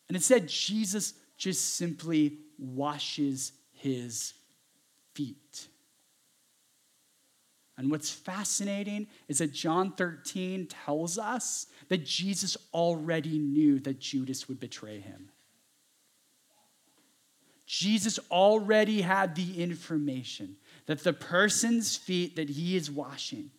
And 0.09 0.15
instead, 0.15 0.49
Jesus 0.49 1.13
just 1.37 1.75
simply 1.75 2.39
washes 2.57 3.53
his 3.71 4.33
feet. 5.13 5.67
And 7.77 7.89
what's 7.89 8.11
fascinating 8.11 9.07
is 9.29 9.37
that 9.37 9.53
John 9.53 9.93
13 9.93 10.67
tells 10.67 11.17
us 11.17 11.67
that 11.87 12.03
Jesus 12.03 12.57
already 12.73 13.39
knew 13.39 13.79
that 13.79 13.99
Judas 13.99 14.49
would 14.49 14.59
betray 14.59 14.99
him. 14.99 15.29
Jesus 17.65 18.19
already 18.31 18.99
had 19.01 19.35
the 19.35 19.61
information 19.61 20.57
that 20.87 21.03
the 21.03 21.13
person's 21.13 21.95
feet 21.95 22.35
that 22.35 22.49
he 22.49 22.75
is 22.75 22.89
washing 22.89 23.51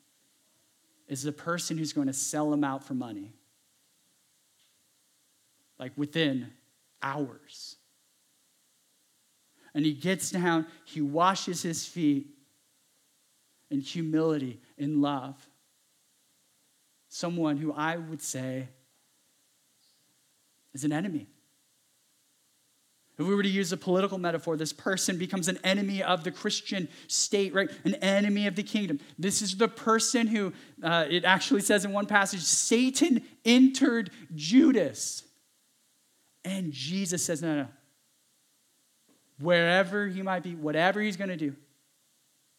is 1.07 1.23
the 1.23 1.33
person 1.33 1.79
who's 1.79 1.93
going 1.93 2.09
to 2.09 2.13
sell 2.13 2.53
him 2.53 2.65
out 2.65 2.85
for 2.85 2.95
money 2.95 3.33
like 5.81 5.93
within 5.97 6.49
hours. 7.03 7.77
And 9.75 9.85
he 9.85 9.95
gets 9.95 10.31
down, 10.31 10.67
he 10.85 11.01
washes 11.01 11.63
his 11.63 11.87
feet 11.87 12.29
in 13.71 13.81
humility, 13.81 14.61
in 14.77 15.01
love. 15.01 15.49
Someone 17.09 17.57
who 17.57 17.73
I 17.73 17.97
would 17.97 18.21
say 18.21 18.69
is 20.75 20.85
an 20.85 20.93
enemy. 20.93 21.27
If 23.19 23.27
we 23.27 23.35
were 23.35 23.43
to 23.43 23.49
use 23.49 23.73
a 23.73 23.77
political 23.77 24.19
metaphor, 24.19 24.57
this 24.57 24.73
person 24.73 25.19
becomes 25.19 25.49
an 25.49 25.59
enemy 25.63 26.03
of 26.03 26.25
the 26.25 26.31
Christian 26.31 26.89
state, 27.07 27.53
right? 27.53 27.71
An 27.85 27.95
enemy 27.97 28.47
of 28.47 28.57
the 28.57 28.63
kingdom. 28.63 28.99
This 29.19 29.43
is 29.43 29.57
the 29.57 29.69
person 29.69 30.27
who, 30.27 30.53
uh, 30.83 31.07
it 31.09 31.25
actually 31.25 31.61
says 31.61 31.85
in 31.85 31.93
one 31.93 32.07
passage, 32.07 32.41
Satan 32.41 33.23
entered 33.45 34.11
Judas. 34.35 35.25
And 36.45 36.73
Jesus 36.73 37.25
says, 37.25 37.43
no, 37.43 37.55
no. 37.55 37.69
Wherever 39.39 40.07
he 40.07 40.23
might 40.23 40.43
be, 40.43 40.55
whatever 40.55 41.01
he's 41.01 41.17
going 41.17 41.31
to 41.31 41.37
do, 41.37 41.55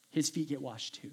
his 0.10 0.30
feet 0.30 0.50
get 0.50 0.62
washed 0.62 0.96
too. 0.96 1.12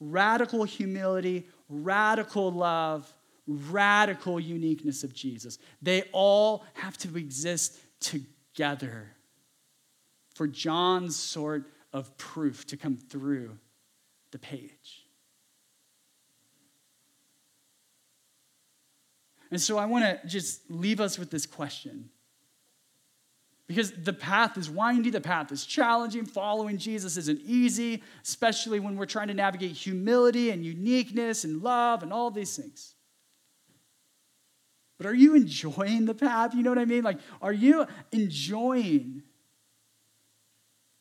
Radical 0.00 0.64
humility, 0.64 1.46
radical 1.68 2.50
love, 2.50 3.12
radical 3.46 4.40
uniqueness 4.40 5.04
of 5.04 5.12
Jesus. 5.12 5.58
They 5.82 6.02
all 6.12 6.64
have 6.74 6.96
to 6.98 7.16
exist 7.16 7.78
together 8.00 9.08
for 10.34 10.46
John's 10.46 11.16
sort 11.16 11.64
of 11.92 12.16
proof 12.16 12.66
to 12.68 12.76
come 12.76 12.96
through 12.96 13.58
the 14.30 14.38
page. 14.38 15.06
And 19.50 19.60
so 19.60 19.78
I 19.78 19.86
want 19.86 20.04
to 20.04 20.26
just 20.26 20.70
leave 20.70 21.00
us 21.00 21.18
with 21.18 21.30
this 21.30 21.46
question. 21.46 22.10
Because 23.66 23.92
the 23.92 24.12
path 24.12 24.58
is 24.58 24.68
windy, 24.68 25.10
the 25.10 25.20
path 25.20 25.52
is 25.52 25.64
challenging. 25.64 26.26
Following 26.26 26.76
Jesus 26.76 27.16
isn't 27.16 27.40
easy, 27.44 28.02
especially 28.24 28.80
when 28.80 28.96
we're 28.96 29.06
trying 29.06 29.28
to 29.28 29.34
navigate 29.34 29.72
humility 29.72 30.50
and 30.50 30.64
uniqueness 30.64 31.44
and 31.44 31.62
love 31.62 32.02
and 32.02 32.12
all 32.12 32.32
these 32.32 32.56
things. 32.56 32.94
But 34.98 35.06
are 35.06 35.14
you 35.14 35.34
enjoying 35.34 36.04
the 36.04 36.14
path? 36.14 36.54
You 36.54 36.62
know 36.62 36.70
what 36.70 36.78
I 36.78 36.84
mean? 36.84 37.04
Like, 37.04 37.20
are 37.40 37.52
you 37.52 37.86
enjoying 38.12 39.22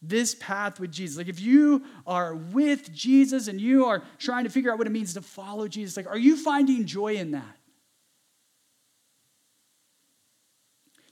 this 0.01 0.35
path 0.35 0.79
with 0.79 0.91
Jesus? 0.91 1.17
Like, 1.17 1.27
if 1.27 1.41
you 1.41 1.83
are 2.07 2.35
with 2.35 2.93
Jesus 2.93 3.47
and 3.47 3.59
you 3.59 3.85
are 3.85 4.03
trying 4.17 4.45
to 4.45 4.49
figure 4.49 4.71
out 4.71 4.77
what 4.77 4.87
it 4.87 4.91
means 4.91 5.15
to 5.15 5.21
follow 5.21 5.67
Jesus, 5.67 5.97
like, 5.97 6.07
are 6.07 6.17
you 6.17 6.37
finding 6.37 6.85
joy 6.85 7.15
in 7.15 7.31
that? 7.31 7.58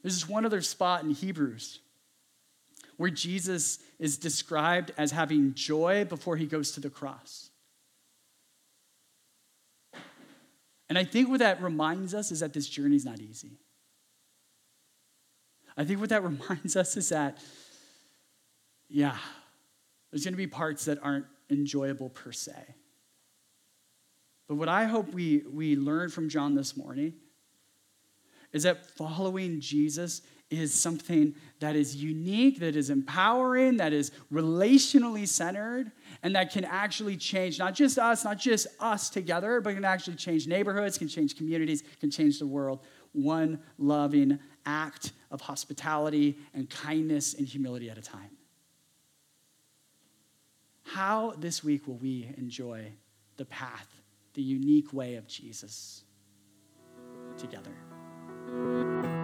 There's 0.02 0.16
this 0.16 0.30
one 0.30 0.46
other 0.46 0.62
spot 0.62 1.04
in 1.04 1.12
Hebrews 1.12 1.80
where 2.98 3.10
Jesus 3.10 3.80
is 4.00 4.18
described 4.18 4.92
as 4.98 5.12
having 5.12 5.54
joy 5.54 6.06
before 6.06 6.36
he 6.36 6.46
goes 6.46 6.72
to 6.72 6.80
the 6.80 6.90
cross. 6.90 7.52
And 10.90 10.98
I 10.98 11.04
think 11.04 11.30
what 11.30 11.40
that 11.40 11.62
reminds 11.62 12.14
us 12.14 12.32
is 12.32 12.40
that 12.40 12.54
this 12.54 12.68
journey 12.68 12.96
is 12.96 13.06
not 13.06 13.20
easy. 13.20 13.60
I 15.76 15.86
think 15.86 16.00
what 16.00 16.10
that 16.10 16.24
reminds 16.24 16.76
us 16.76 16.98
is 16.98 17.10
that, 17.10 17.38
yeah, 18.90 19.18
there's 20.12 20.24
going 20.24 20.34
to 20.34 20.38
be 20.38 20.48
parts 20.48 20.86
that 20.86 21.00
aren't 21.04 21.26
enjoyable 21.50 22.10
per 22.10 22.32
se. 22.32 22.76
But 24.48 24.56
what 24.56 24.70
I 24.70 24.86
hope 24.86 25.14
we, 25.14 25.44
we 25.52 25.76
learn 25.76 26.10
from 26.10 26.30
John 26.30 26.56
this 26.56 26.78
morning 26.78 27.14
is 28.58 28.64
that 28.64 28.90
following 28.98 29.62
Jesus 29.62 30.24
is 30.50 30.74
something 30.74 31.36
that 31.60 31.76
is 31.76 31.96
unique, 31.96 32.60
that 32.60 32.76
is 32.76 32.90
empowering, 32.90 33.78
that 33.78 33.94
is 33.94 34.12
relationally 34.34 35.28
centered, 35.28 35.92
and 36.24 36.36
that 36.36 36.52
can 36.52 36.66
actually 36.66 37.18
change 37.18 37.60
not 37.60 37.76
just 37.76 38.00
us, 38.00 38.24
not 38.24 38.40
just 38.40 38.66
us 38.80 39.12
together, 39.12 39.62
but 39.62 39.76
can 39.76 39.86
actually 39.86 40.16
change 40.16 40.48
neighborhoods, 40.48 40.98
can 40.98 41.08
change 41.08 41.36
communities, 41.36 41.84
can 42.00 42.10
change 42.10 42.40
the 42.40 42.48
world. 42.48 42.84
One 43.12 43.60
loving 43.78 44.40
act 44.66 45.12
of 45.30 45.42
hospitality 45.42 46.40
and 46.56 46.68
kindness 46.68 47.36
and 47.36 47.48
humility 47.48 47.92
at 47.92 47.98
a 48.00 48.02
time. 48.02 48.32
How 50.84 51.34
this 51.38 51.64
week 51.64 51.88
will 51.88 51.98
we 51.98 52.34
enjoy 52.38 52.94
the 53.36 53.46
path, 53.46 54.02
the 54.34 54.42
unique 54.42 54.94
way 54.94 55.16
of 55.16 55.28
Jesus 55.28 56.04
together? 57.38 57.87
Música 58.48 59.17